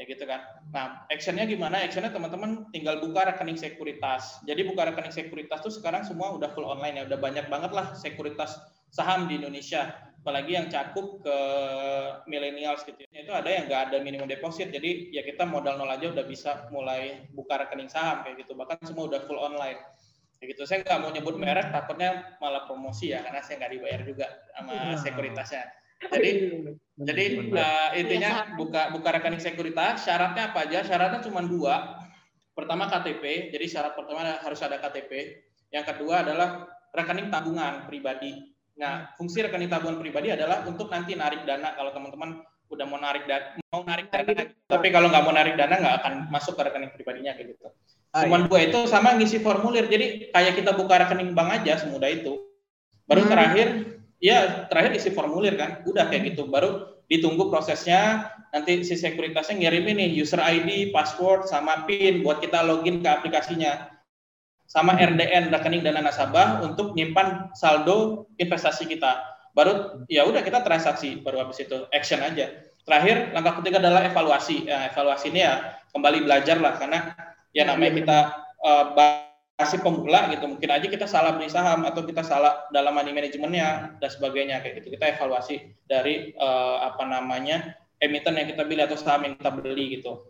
ya 0.00 0.08
gitu 0.08 0.24
kan. 0.24 0.40
Nah, 0.72 1.04
actionnya 1.12 1.44
gimana? 1.44 1.84
Actionnya 1.84 2.08
teman-teman 2.08 2.72
tinggal 2.72 3.04
buka 3.04 3.28
rekening 3.28 3.60
sekuritas. 3.60 4.40
Jadi 4.48 4.64
buka 4.64 4.88
rekening 4.88 5.12
sekuritas 5.12 5.60
tuh 5.60 5.68
sekarang 5.68 6.08
semua 6.08 6.32
udah 6.32 6.48
full 6.56 6.64
online 6.64 6.96
ya, 6.96 7.04
udah 7.04 7.20
banyak 7.20 7.52
banget 7.52 7.76
lah 7.76 7.92
sekuritas 7.92 8.56
saham 8.88 9.28
di 9.28 9.36
Indonesia 9.36 10.10
apalagi 10.20 10.52
yang 10.52 10.68
cakup 10.68 11.24
ke 11.24 11.36
millennials 12.28 12.84
gitu 12.84 13.08
ya. 13.08 13.24
itu 13.24 13.32
ada 13.32 13.48
yang 13.48 13.64
nggak 13.72 13.82
ada 13.88 13.96
minimum 14.04 14.28
deposit 14.28 14.68
jadi 14.68 15.08
ya 15.16 15.24
kita 15.24 15.48
modal 15.48 15.80
nol 15.80 15.88
aja 15.88 16.12
udah 16.12 16.28
bisa 16.28 16.68
mulai 16.68 17.24
buka 17.32 17.56
rekening 17.56 17.88
saham 17.88 18.20
kayak 18.20 18.44
gitu 18.44 18.52
bahkan 18.52 18.76
semua 18.84 19.08
udah 19.08 19.24
full 19.24 19.40
online 19.40 19.80
kayak 20.36 20.52
gitu 20.52 20.68
saya 20.68 20.84
nggak 20.84 21.00
mau 21.00 21.08
nyebut 21.08 21.40
merek 21.40 21.72
takutnya 21.72 22.36
malah 22.36 22.68
promosi 22.68 23.16
ya 23.16 23.24
karena 23.24 23.40
saya 23.40 23.64
nggak 23.64 23.72
dibayar 23.80 24.00
juga 24.04 24.26
sama 24.52 24.72
iya. 24.76 24.96
sekuritasnya 25.00 25.62
jadi 26.00 26.30
jadi 27.00 27.24
uh, 27.52 27.90
intinya 27.96 28.56
buka 28.56 28.92
buka 28.92 29.08
rekening 29.20 29.40
sekuritas 29.40 30.04
syaratnya 30.08 30.52
apa 30.52 30.64
aja? 30.64 30.80
Syaratnya 30.84 31.20
cuma 31.24 31.44
dua. 31.44 32.00
Pertama 32.56 32.88
KTP 32.88 33.52
jadi 33.52 33.66
syarat 33.68 33.92
pertama 33.96 34.40
harus 34.40 34.60
ada 34.64 34.80
KTP 34.80 35.40
yang 35.70 35.84
kedua 35.84 36.24
adalah 36.24 36.68
rekening 36.92 37.28
tabungan 37.28 37.86
pribadi. 37.86 38.52
Nah, 38.80 39.12
fungsi 39.16 39.44
rekening 39.44 39.68
tabungan 39.68 40.00
pribadi 40.00 40.32
adalah 40.32 40.64
untuk 40.64 40.88
nanti 40.88 41.12
narik 41.14 41.44
dana 41.44 41.76
kalau 41.76 41.92
teman-teman 41.92 42.40
udah 42.70 42.86
mau 42.86 42.98
narik 43.02 43.26
dana, 43.26 43.58
mau 43.74 43.82
narik 43.82 44.08
dana, 44.14 44.30
tapi 44.70 44.88
kalau 44.94 45.10
nggak 45.10 45.24
mau 45.26 45.34
narik 45.34 45.58
dana 45.58 45.74
nggak 45.74 45.96
akan 46.00 46.14
masuk 46.30 46.54
ke 46.54 46.62
rekening 46.70 46.90
pribadinya 46.94 47.34
kayak 47.34 47.54
gitu. 47.54 47.66
Ah, 48.10 48.26
Cuman 48.26 48.46
iya. 48.46 48.46
dua 48.46 48.58
itu 48.66 48.78
sama 48.86 49.14
ngisi 49.18 49.38
formulir, 49.42 49.86
jadi 49.90 50.30
kayak 50.30 50.54
kita 50.62 50.74
buka 50.74 51.06
rekening 51.06 51.34
bank 51.34 51.62
aja 51.62 51.82
semudah 51.82 52.10
itu. 52.10 52.38
Baru 53.10 53.26
hmm. 53.26 53.30
terakhir, 53.30 53.68
ya 54.20 54.68
terakhir 54.68 54.94
isi 54.94 55.10
formulir 55.10 55.56
kan, 55.56 55.82
udah 55.88 56.06
kayak 56.12 56.36
gitu. 56.36 56.46
Baru 56.46 57.00
ditunggu 57.10 57.50
prosesnya, 57.50 58.30
nanti 58.54 58.86
si 58.86 58.94
sekuritasnya 58.94 59.58
ngirim 59.58 59.90
ini 59.96 60.12
user 60.14 60.38
ID, 60.38 60.94
password, 60.94 61.50
sama 61.50 61.88
PIN 61.88 62.22
buat 62.22 62.38
kita 62.38 62.62
login 62.62 63.02
ke 63.02 63.08
aplikasinya 63.10 64.00
sama 64.70 64.94
RDN 64.94 65.50
rekening 65.50 65.82
dana 65.82 65.98
nasabah 65.98 66.62
untuk 66.62 66.94
nyimpan 66.94 67.50
saldo 67.58 68.30
investasi 68.38 68.86
kita. 68.86 69.18
Baru 69.50 70.06
ya 70.06 70.22
udah 70.22 70.46
kita 70.46 70.62
transaksi 70.62 71.18
baru 71.18 71.42
habis 71.42 71.58
itu 71.58 71.90
action 71.90 72.22
aja. 72.22 72.54
Terakhir 72.86 73.34
langkah 73.34 73.58
ketiga 73.58 73.82
adalah 73.82 74.06
evaluasi. 74.06 74.70
Ya, 74.70 74.86
evaluasi 74.94 75.34
ini 75.34 75.42
ya 75.42 75.74
kembali 75.90 76.22
belajar 76.22 76.62
lah 76.62 76.78
karena 76.78 76.98
ya 77.50 77.66
namanya 77.66 77.92
kita 77.98 78.18
uh, 78.62 78.84
masih 79.60 79.84
pemula 79.84 80.32
gitu 80.32 80.48
mungkin 80.48 80.70
aja 80.72 80.86
kita 80.88 81.04
salah 81.04 81.36
beli 81.36 81.52
saham 81.52 81.84
atau 81.84 82.00
kita 82.08 82.24
salah 82.24 82.64
dalam 82.72 82.96
money 82.96 83.12
manajemennya 83.12 84.00
dan 84.00 84.08
sebagainya 84.08 84.64
kayak 84.64 84.80
gitu 84.80 84.96
kita 84.96 85.12
evaluasi 85.12 85.76
dari 85.84 86.32
uh, 86.40 86.80
apa 86.88 87.04
namanya 87.04 87.76
emiten 88.00 88.40
yang 88.40 88.48
kita 88.48 88.64
beli 88.64 88.80
atau 88.80 88.96
saham 88.96 89.28
yang 89.28 89.36
kita 89.36 89.52
beli 89.52 90.00
gitu 90.00 90.24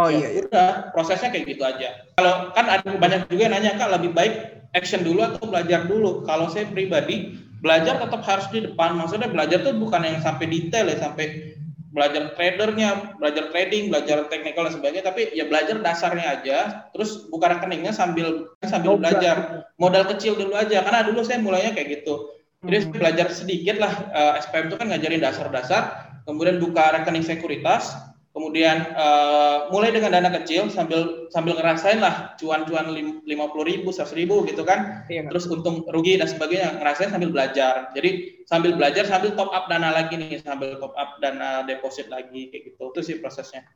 Oh 0.00 0.08
ya, 0.08 0.24
iya, 0.24 0.48
udah 0.48 0.88
prosesnya 0.96 1.28
kayak 1.28 1.52
gitu 1.52 1.68
aja. 1.68 2.08
Kalau 2.16 2.48
kan 2.56 2.64
ada 2.64 2.96
banyak 2.96 3.28
juga 3.28 3.44
yang 3.44 3.52
nanya 3.60 3.76
kak 3.76 3.92
lebih 3.92 4.16
baik 4.16 4.64
action 4.72 5.04
dulu 5.04 5.20
atau 5.20 5.44
belajar 5.44 5.84
dulu. 5.84 6.24
Kalau 6.24 6.48
saya 6.48 6.64
pribadi 6.64 7.36
belajar 7.60 8.00
tetap 8.00 8.24
harus 8.24 8.48
di 8.48 8.64
depan. 8.64 8.96
Maksudnya 8.96 9.28
belajar 9.28 9.60
tuh 9.60 9.76
bukan 9.76 10.00
yang 10.00 10.24
sampai 10.24 10.48
detail 10.48 10.88
ya 10.88 10.96
sampai 10.96 11.52
belajar 11.92 12.32
tradernya, 12.34 13.20
belajar 13.20 13.52
trading, 13.52 13.92
belajar 13.92 14.24
teknikal 14.32 14.64
dan 14.64 14.74
sebagainya, 14.80 15.04
tapi 15.04 15.28
ya 15.36 15.44
belajar 15.44 15.76
dasarnya 15.84 16.26
aja, 16.40 16.58
terus 16.96 17.28
buka 17.28 17.52
rekeningnya 17.52 17.92
sambil 17.92 18.48
sambil 18.64 18.96
belajar 18.96 19.68
modal 19.76 20.08
kecil 20.08 20.32
dulu 20.34 20.56
aja, 20.56 20.80
karena 20.80 21.04
dulu 21.04 21.20
saya 21.20 21.44
mulainya 21.44 21.76
kayak 21.76 22.00
gitu. 22.00 22.32
Jadi 22.64 22.78
hmm. 22.80 22.92
belajar 22.96 23.26
sedikit 23.28 23.76
lah, 23.76 23.92
uh, 24.08 24.32
eh, 24.34 24.40
SPM 24.40 24.72
itu 24.72 24.76
kan 24.80 24.86
ngajarin 24.88 25.20
dasar-dasar, 25.20 25.82
kemudian 26.24 26.56
buka 26.58 26.96
rekening 26.96 27.26
sekuritas, 27.26 27.92
kemudian 28.32 28.96
uh, 28.96 29.68
mulai 29.68 29.92
dengan 29.92 30.16
dana 30.16 30.32
kecil 30.32 30.72
sambil 30.72 31.28
sambil 31.28 31.52
ngerasain 31.60 32.00
lah 32.00 32.32
cuan-cuan 32.40 32.88
lima 33.28 33.46
puluh 33.52 33.68
ribu 33.68 33.92
seratus 33.92 34.16
ribu 34.16 34.40
gitu 34.48 34.64
kan 34.64 35.04
iya, 35.12 35.28
terus 35.28 35.44
untung 35.52 35.84
rugi 35.92 36.16
dan 36.16 36.32
sebagainya 36.32 36.80
ngerasain 36.80 37.12
sambil 37.12 37.28
belajar 37.28 37.92
jadi 37.92 38.40
sambil 38.48 38.72
belajar 38.72 39.04
sambil 39.04 39.36
top 39.36 39.52
up 39.52 39.68
dana 39.68 39.92
lagi 39.92 40.16
nih 40.16 40.40
sambil 40.40 40.80
top 40.80 40.96
up 40.96 41.20
dana 41.20 41.60
deposit 41.68 42.08
lagi 42.08 42.48
kayak 42.48 42.72
gitu 42.72 42.84
itu 42.88 43.00
sih 43.04 43.16
prosesnya 43.20 43.68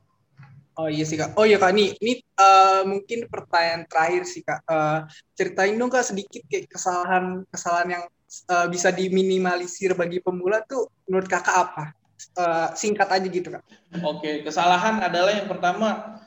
Oh 0.76 0.92
iya 0.92 1.08
sih 1.08 1.16
kak. 1.16 1.32
Oh 1.40 1.48
iya 1.48 1.56
kak, 1.56 1.72
nih 1.72 1.96
ini 2.04 2.20
uh, 2.36 2.84
mungkin 2.84 3.24
pertanyaan 3.32 3.88
terakhir 3.88 4.28
sih 4.28 4.44
kak. 4.44 4.60
Uh, 4.68 5.08
ceritain 5.32 5.72
dong 5.72 5.88
kak 5.88 6.04
sedikit 6.04 6.44
kayak 6.52 6.68
kesalahan 6.68 7.48
kesalahan 7.48 7.88
yang 7.96 8.04
uh, 8.52 8.68
bisa 8.68 8.92
diminimalisir 8.92 9.96
bagi 9.96 10.20
pemula 10.20 10.60
tuh 10.68 10.92
menurut 11.08 11.32
kakak 11.32 11.56
apa? 11.56 11.96
Uh, 12.36 12.68
singkat 12.76 13.08
aja 13.08 13.26
gitu 13.26 13.48
kak. 13.50 13.64
Oke, 14.04 14.44
kesalahan 14.44 15.00
adalah 15.02 15.32
yang 15.32 15.48
pertama 15.48 16.20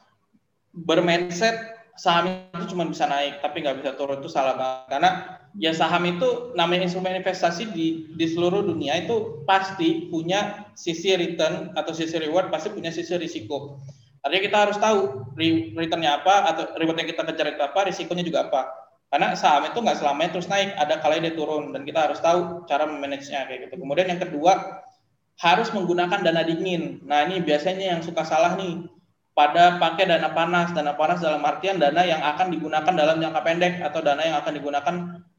bermindset 0.74 1.80
saham 2.00 2.48
itu 2.56 2.72
cuma 2.72 2.88
bisa 2.88 3.04
naik 3.12 3.43
tapi 3.43 3.60
nggak 3.60 3.84
bisa 3.84 3.91
turun 4.00 4.24
itu 4.24 4.32
salah 4.32 4.56
banget. 4.56 4.88
Karena 4.88 5.10
ya 5.60 5.72
saham 5.76 6.08
itu 6.08 6.56
namanya 6.56 6.88
instrumen 6.88 7.19
investasi 7.19 7.76
di 7.76 8.08
di 8.15 8.26
seluruh 8.26 8.63
dunia 8.63 9.04
itu 9.04 9.43
pasti 9.43 10.08
punya 10.08 10.72
sisi 10.80 11.12
return 11.19 11.76
atau 11.76 11.91
sisi 11.91 12.15
reward 12.15 12.48
pasti 12.48 12.72
punya 12.72 12.89
sisi 12.89 13.13
risiko. 13.19 13.78
Artinya 14.24 14.43
kita 14.48 14.58
harus 14.67 14.78
tahu 14.80 15.00
returnnya 15.76 16.24
apa 16.24 16.52
atau 16.52 16.63
reward 16.80 17.00
yang 17.04 17.10
kita 17.12 17.24
kejar 17.24 17.56
itu 17.56 17.63
apa 17.63 17.80
risikonya 17.88 18.24
juga 18.24 18.48
apa. 18.48 18.62
Karena 19.10 19.34
saham 19.34 19.67
itu 19.67 19.80
nggak 19.82 19.98
selamanya 20.00 20.30
terus 20.38 20.48
naik 20.48 20.72
ada 20.78 21.02
kalanya 21.02 21.34
dia 21.34 21.36
turun 21.36 21.74
dan 21.74 21.82
kita 21.82 22.00
harus 22.08 22.19
tahu 22.22 22.63
cara 22.69 22.88
memanagenya 22.88 23.50
kayak 23.50 23.60
gitu. 23.67 23.82
Kemudian 23.82 24.08
yang 24.08 24.22
kedua 24.22 24.86
harus 25.39 25.71
menggunakan 25.71 26.19
dana 26.19 26.43
dingin 26.43 26.99
nah 27.08 27.23
ini 27.23 27.39
biasanya 27.39 27.95
yang 27.97 28.02
suka 28.04 28.28
salah 28.28 28.60
nih 28.60 28.86
pada 29.39 29.80
pakai 29.80 30.04
dana 30.04 30.36
panas. 30.36 30.75
Dana 30.75 30.99
panas 30.99 31.23
dalam 31.23 31.39
artian 31.47 31.80
dana 31.80 32.04
yang 32.04 32.19
akan 32.19 32.52
digunakan 32.52 32.91
dalam 32.91 33.23
jangka 33.23 33.39
pendek 33.39 33.80
atau 33.80 34.04
dana 34.04 34.19
yang 34.19 34.38
akan 34.43 34.52
digunakan 34.52 34.95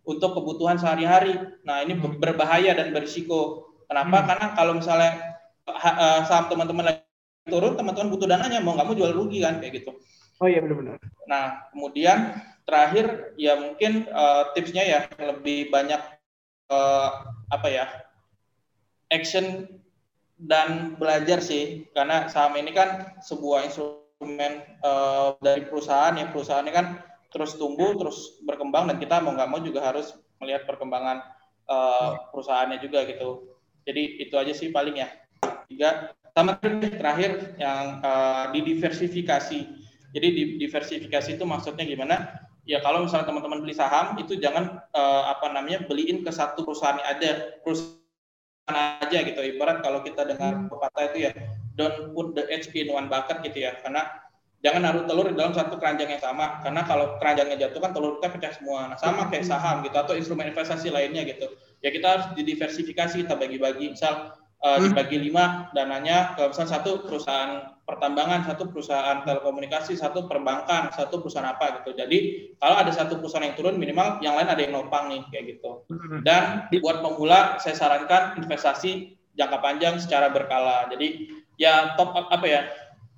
untuk 0.08 0.40
kebutuhan 0.40 0.80
sehari-hari. 0.80 1.36
Nah, 1.68 1.84
ini 1.84 2.00
berbahaya 2.00 2.72
dan 2.72 2.96
berisiko. 2.96 3.68
Kenapa? 3.84 4.24
Hmm. 4.24 4.26
Karena 4.32 4.46
kalau 4.56 4.72
misalnya 4.80 5.36
uh, 5.68 6.24
saham 6.24 6.48
teman-teman 6.48 6.88
lagi 6.88 7.04
turun, 7.44 7.76
teman-teman 7.76 8.08
butuh 8.08 8.24
dananya, 8.24 8.64
mau 8.64 8.72
nggak 8.72 8.88
mau 8.88 8.96
jual 8.96 9.12
rugi 9.12 9.44
kan 9.44 9.60
kayak 9.60 9.84
gitu. 9.84 9.92
Oh 10.40 10.48
iya 10.48 10.64
benar-benar. 10.64 10.96
Nah, 11.28 11.68
kemudian 11.68 12.40
terakhir 12.64 13.36
ya 13.36 13.60
mungkin 13.60 14.08
uh, 14.08 14.56
tipsnya 14.56 14.80
ya 14.88 15.00
lebih 15.20 15.68
banyak 15.68 16.00
uh, 16.72 17.08
apa 17.52 17.68
ya 17.68 17.84
action 19.12 19.68
dan 20.44 20.96
belajar 20.96 21.44
sih. 21.44 21.88
Karena 21.92 22.28
saham 22.32 22.56
ini 22.56 22.72
kan 22.72 23.20
sebuah 23.20 23.68
instrumen 23.68 24.64
uh, 24.80 25.36
dari 25.40 25.68
perusahaan 25.68 26.16
ya. 26.16 26.28
Perusahaan 26.32 26.64
ini 26.64 26.72
kan 26.72 27.00
terus 27.30 27.54
tumbuh 27.54 27.94
terus 27.94 28.42
berkembang 28.42 28.90
dan 28.90 28.96
kita 28.98 29.22
mau 29.22 29.36
nggak 29.36 29.50
mau 29.50 29.60
juga 29.62 29.86
harus 29.86 30.18
melihat 30.42 30.66
perkembangan 30.66 31.22
uh, 31.68 32.32
perusahaannya 32.32 32.78
juga 32.80 33.04
gitu. 33.06 33.54
Jadi 33.84 34.22
itu 34.24 34.34
aja 34.36 34.52
sih 34.56 34.72
paling 34.72 34.98
ya. 34.98 35.08
Tiga 35.70 36.12
sama 36.34 36.58
terakhir 36.58 37.54
yang 37.60 38.00
uh, 38.02 38.50
didiversifikasi. 38.50 39.60
Jadi 40.10 40.28
diversifikasi 40.58 41.38
itu 41.38 41.44
maksudnya 41.46 41.86
gimana? 41.86 42.48
Ya 42.66 42.82
kalau 42.82 43.06
misalnya 43.06 43.30
teman-teman 43.30 43.62
beli 43.62 43.74
saham 43.74 44.18
itu 44.18 44.36
jangan 44.36 44.82
uh, 44.92 45.22
apa 45.32 45.50
namanya 45.54 45.86
beliin 45.86 46.22
ke 46.22 46.30
satu 46.30 46.66
perusahaan 46.66 46.98
ada 47.02 47.58
perusahaan 47.62 47.99
aja 48.74 49.18
gitu. 49.24 49.40
Ibarat 49.40 49.80
kalau 49.80 50.02
kita 50.04 50.26
dengar 50.26 50.56
hmm. 50.56 50.68
pepatah 50.70 51.04
itu 51.12 51.18
ya 51.28 51.30
don't 51.78 52.12
put 52.12 52.36
the 52.36 52.44
egg 52.50 52.66
in 52.74 52.90
one 52.90 53.06
bucket 53.06 53.40
gitu 53.46 53.64
ya. 53.66 53.78
Karena 53.80 54.06
jangan 54.60 54.80
naruh 54.84 55.04
telur 55.08 55.26
di 55.30 55.36
dalam 55.36 55.56
satu 55.56 55.76
keranjang 55.80 56.18
yang 56.18 56.22
sama. 56.22 56.60
Karena 56.60 56.84
kalau 56.84 57.16
keranjangnya 57.18 57.68
jatuh 57.68 57.80
kan 57.80 57.90
telur 57.96 58.18
kita 58.20 58.28
pecah 58.36 58.52
semua. 58.56 58.92
Nah 58.92 58.98
sama 59.00 59.28
kayak 59.32 59.46
hmm. 59.46 59.52
saham 59.52 59.76
gitu 59.82 59.96
atau 59.96 60.14
instrumen 60.14 60.50
investasi 60.50 60.88
lainnya 60.92 61.24
gitu. 61.24 61.48
Ya 61.80 61.90
kita 61.90 62.06
harus 62.06 62.26
didiversifikasi 62.36 63.26
kita 63.26 63.34
bagi-bagi. 63.34 63.96
Misal 63.96 64.36
uh, 64.60 64.78
dibagi 64.80 65.16
lima 65.16 65.72
dananya 65.72 66.36
ke 66.36 66.42
misal 66.52 66.68
satu 66.68 67.04
perusahaan 67.08 67.79
pertambangan, 67.90 68.46
satu 68.46 68.70
perusahaan 68.70 69.26
telekomunikasi, 69.26 69.98
satu 69.98 70.30
perbankan, 70.30 70.94
satu 70.94 71.18
perusahaan 71.18 71.50
apa 71.50 71.82
gitu. 71.82 71.98
Jadi 71.98 72.18
kalau 72.62 72.78
ada 72.78 72.94
satu 72.94 73.18
perusahaan 73.18 73.42
yang 73.42 73.58
turun 73.58 73.74
minimal 73.74 74.22
yang 74.22 74.38
lain 74.38 74.46
ada 74.46 74.62
yang 74.62 74.78
nopang 74.78 75.10
nih 75.10 75.26
kayak 75.34 75.58
gitu. 75.58 75.82
Hmm. 75.90 76.22
Dan 76.22 76.70
buat 76.78 77.02
pemula 77.02 77.58
saya 77.58 77.74
sarankan 77.74 78.38
investasi 78.38 79.18
jangka 79.34 79.58
panjang 79.58 79.98
secara 79.98 80.30
berkala. 80.30 80.86
Jadi 80.94 81.26
ya 81.58 81.98
top 81.98 82.14
apa 82.14 82.46
ya 82.46 82.70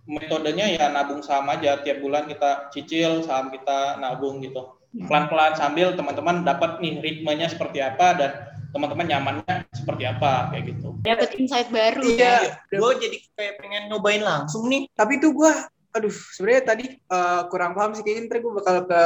metodenya 0.08 0.66
ya 0.72 0.88
nabung 0.88 1.20
saham 1.20 1.46
aja 1.52 1.78
tiap 1.84 2.02
bulan 2.02 2.26
kita 2.26 2.72
cicil 2.72 3.20
saham 3.20 3.52
kita 3.52 4.00
nabung 4.00 4.40
gitu. 4.40 4.80
Hmm. 4.96 5.08
Pelan-pelan 5.08 5.52
sambil 5.54 5.92
teman-teman 5.92 6.48
dapat 6.48 6.80
nih 6.80 7.04
ritmenya 7.04 7.52
seperti 7.52 7.84
apa 7.84 8.08
dan 8.16 8.30
teman-teman 8.72 9.06
nyamannya 9.06 9.56
seperti 9.76 10.02
apa 10.08 10.50
kayak 10.50 10.64
gitu. 10.72 10.88
Dapat 11.04 11.30
insight 11.36 11.68
baru. 11.68 12.02
Iya, 12.02 12.56
ya. 12.72 12.78
gue 12.80 12.90
jadi 12.98 13.16
kayak 13.36 13.54
pengen 13.60 13.82
nyobain 13.92 14.24
langsung 14.24 14.66
nih. 14.72 14.88
Tapi 14.96 15.20
tuh 15.20 15.36
gue 15.36 15.52
aduh 15.92 16.08
sebenarnya 16.08 16.62
tadi 16.64 16.86
uh, 17.12 17.44
kurang 17.52 17.76
paham 17.76 17.92
sih 17.92 18.00
kayaknya 18.00 18.32
ntar 18.32 18.40
gue 18.40 18.52
bakal 18.56 18.88
ke 18.88 19.00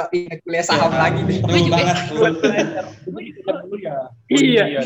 kuliah 0.47 0.63
saham 0.63 0.95
ya, 0.95 0.99
lagi 1.03 1.21
deh. 1.27 1.39
Gue 1.43 1.61
banget. 1.67 1.97
ya. 3.83 3.99
Iya. 4.31 4.65
iya. 4.71 4.83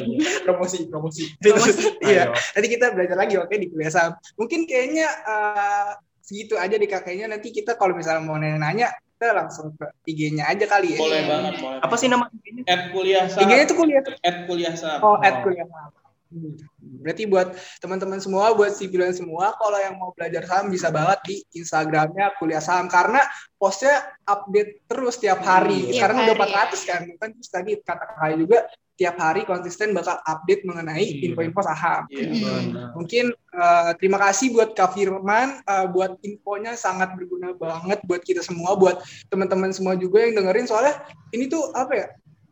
Promosi, 0.48 0.88
promosi. 0.88 1.28
Iya. 2.10 2.32
Nanti 2.32 2.68
kita 2.72 2.96
belajar 2.96 3.16
lagi 3.20 3.36
oke 3.36 3.52
di 3.52 3.68
kuliah 3.68 3.92
saham. 3.92 4.16
Mungkin 4.40 4.64
kayaknya 4.64 5.06
uh, 5.28 5.92
segitu 6.24 6.56
aja 6.56 6.80
di 6.80 6.88
kakeknya 6.88 7.26
nanti 7.28 7.52
kita 7.52 7.76
kalau 7.76 7.92
misalnya 7.92 8.24
mau 8.24 8.38
nanya-nanya 8.40 8.94
kita 9.20 9.36
langsung 9.36 9.76
ke 9.76 9.84
IG-nya 10.08 10.48
aja 10.48 10.64
kali 10.64 10.96
ya. 10.96 10.98
Boleh 11.04 11.28
banget, 11.28 11.54
boleh. 11.60 11.78
Apa 11.84 11.94
sih 12.00 12.08
nama 12.08 12.24
IG-nya? 12.32 12.64
At 12.64 12.82
kuliah 12.88 13.28
saham. 13.28 13.44
IG-nya 13.44 13.64
itu 13.68 13.74
kuliah. 13.76 14.00
At 14.24 14.36
kuliah 14.48 14.74
saham. 14.80 15.00
Oh, 15.04 15.16
at 15.20 15.44
kuliah 15.44 15.68
saham. 15.68 15.92
Hmm. 16.32 16.56
Berarti 17.04 17.28
buat 17.28 17.52
teman-teman 17.84 18.16
semua, 18.16 18.56
buat 18.56 18.72
sipilan 18.72 19.12
semua, 19.12 19.52
kalau 19.60 19.76
yang 19.76 20.00
mau 20.00 20.16
belajar 20.16 20.48
saham 20.48 20.72
bisa 20.72 20.88
banget 20.88 21.20
di 21.28 21.36
Instagramnya 21.52 22.32
kuliah 22.40 22.64
saham 22.64 22.88
karena 22.88 23.20
postnya 23.60 24.08
update 24.24 24.88
terus 24.88 25.20
tiap 25.20 25.44
hari. 25.44 25.92
Hmm, 25.92 26.00
karena 26.00 26.18
hari. 26.24 26.26
udah 26.32 26.36
400 26.72 26.88
kan, 26.88 27.02
kan 27.20 27.28
terus 27.36 27.50
tadi 27.52 27.72
kata 27.76 28.04
kakak 28.16 28.40
juga 28.40 28.58
tiap 29.00 29.16
hari 29.16 29.48
konsisten 29.48 29.96
bakal 29.96 30.20
update 30.28 30.60
mengenai 30.68 31.00
iya. 31.00 31.32
info-info 31.32 31.64
saham. 31.64 32.04
Yeah, 32.12 32.36
hmm. 32.36 32.92
Mungkin 33.00 33.32
uh, 33.56 33.96
terima 33.96 34.20
kasih 34.20 34.52
buat 34.52 34.76
Kak 34.76 34.92
Firman, 34.92 35.64
uh, 35.64 35.88
buat 35.88 36.20
infonya 36.20 36.76
sangat 36.76 37.16
berguna 37.16 37.56
banget 37.56 38.04
buat 38.04 38.20
kita 38.20 38.44
semua, 38.44 38.76
buat 38.76 39.00
teman-teman 39.32 39.72
semua 39.72 39.96
juga 39.96 40.20
yang 40.20 40.36
dengerin 40.36 40.68
soalnya 40.68 41.00
ini 41.32 41.48
tuh 41.48 41.72
apa 41.72 41.96
ya? 41.96 42.08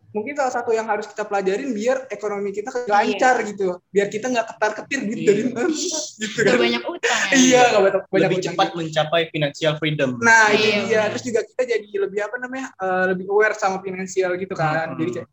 Mungkin 0.08 0.40
salah 0.40 0.48
satu 0.56 0.72
yang 0.72 0.88
harus 0.88 1.04
kita 1.04 1.28
pelajarin 1.28 1.76
biar 1.76 2.08
ekonomi 2.08 2.48
kita 2.48 2.72
lancar 2.88 3.44
yeah. 3.44 3.48
gitu, 3.52 3.76
biar 3.92 4.08
kita 4.08 4.32
nggak 4.32 4.46
ketar 4.56 4.72
ketir 4.80 5.00
gitu 5.04 5.20
yeah. 5.20 5.28
dari 5.28 5.42
mana, 5.52 5.68
gitu 6.16 6.38
kan. 6.48 6.56
banyak 6.56 6.82
utang. 6.88 7.20
Ya. 7.28 7.36
iya, 7.36 7.62
nggak 7.68 7.82
banyak, 7.84 8.02
banyak 8.08 8.30
lebih 8.32 8.40
cepat 8.40 8.66
gitu. 8.72 8.76
mencapai 8.80 9.22
financial 9.28 9.72
freedom. 9.76 10.16
Nah, 10.24 10.48
yeah, 10.56 10.64
itu 10.64 10.80
dia. 10.88 11.02
Terus 11.12 11.24
juga 11.28 11.40
kita 11.44 11.62
jadi 11.76 11.88
lebih 12.08 12.20
apa 12.24 12.36
namanya? 12.40 12.72
Uh, 12.80 13.04
lebih 13.12 13.28
aware 13.28 13.52
sama 13.52 13.84
finansial 13.84 14.32
gitu 14.40 14.56
kan. 14.56 14.96
Hmm. 14.96 14.98
Jadi 15.04 15.10
kayak 15.20 15.28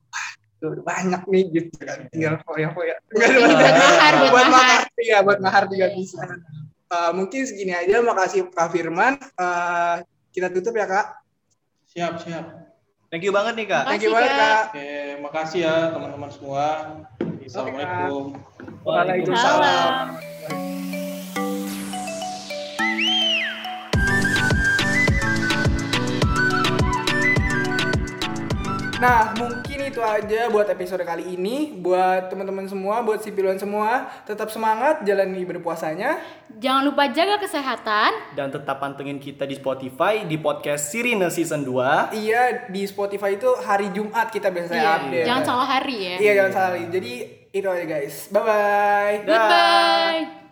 tuh 0.74 0.84
banyak 0.86 1.22
nih 1.30 1.44
gitu 1.54 1.78
kan. 1.84 2.00
Tinggal 2.10 2.42
foya 2.42 2.74
foya 2.74 2.96
buat 3.12 3.30
mahar 3.70 4.14
buat 4.32 4.48
mahar. 4.50 4.82
iya 4.98 5.18
buat 5.22 5.40
mahar 5.44 5.64
juga 5.70 5.94
bisa. 5.94 6.24
Uh, 6.90 7.12
mungkin 7.14 7.46
segini 7.46 7.74
aja. 7.76 8.02
Makasih 8.02 8.50
Kak 8.50 8.74
Firman. 8.74 9.22
Uh, 9.38 10.02
kita 10.34 10.50
tutup 10.50 10.74
ya 10.74 10.90
Kak. 10.90 11.22
Siap 11.94 12.14
siap. 12.24 12.46
Thank 13.14 13.24
you 13.28 13.34
banget 13.36 13.54
nih 13.60 13.68
Kak. 13.70 13.84
Thank 13.86 14.04
you 14.04 14.12
banget 14.16 14.34
Kak. 14.34 14.64
Oke 14.74 14.90
makasih 15.22 15.60
ya 15.68 15.76
teman-teman 15.94 16.30
semua. 16.34 16.66
Assalamualaikum. 17.46 18.42
Waalaikumsalam 18.82 20.18
Nah, 28.96 29.36
mungkin 29.36 29.92
itu 29.92 30.00
aja 30.00 30.48
buat 30.48 30.72
episode 30.72 31.04
kali 31.04 31.36
ini. 31.36 31.76
Buat 31.76 32.32
teman-teman 32.32 32.64
semua, 32.64 33.04
buat 33.04 33.20
sipiluan 33.20 33.60
semua, 33.60 34.08
tetap 34.24 34.48
semangat 34.48 35.04
jalani 35.04 35.44
berpuasanya. 35.44 36.24
Jangan 36.56 36.88
lupa 36.88 37.12
jaga 37.12 37.36
kesehatan 37.36 38.40
dan 38.40 38.48
tetap 38.56 38.80
pantengin 38.80 39.20
kita 39.20 39.44
di 39.44 39.60
Spotify 39.60 40.24
di 40.24 40.40
podcast 40.40 40.96
Sirine 40.96 41.28
season 41.28 41.68
2. 41.68 42.16
Iya, 42.16 42.72
di 42.72 42.88
Spotify 42.88 43.36
itu 43.36 43.52
hari 43.60 43.92
Jumat 43.92 44.32
kita 44.32 44.48
biasanya 44.48 44.80
iya. 44.80 44.96
update. 45.04 45.28
Jangan 45.28 45.44
salah 45.44 45.68
hari 45.68 45.98
ya. 46.00 46.16
Iya, 46.16 46.32
jangan 46.40 46.52
salah 46.56 46.70
hari. 46.72 46.84
Jadi 46.88 47.14
itu 47.52 47.68
aja 47.68 47.84
guys. 47.84 48.16
Bye 48.32 48.44
bye. 48.48 49.16
Goodbye. 49.28 50.45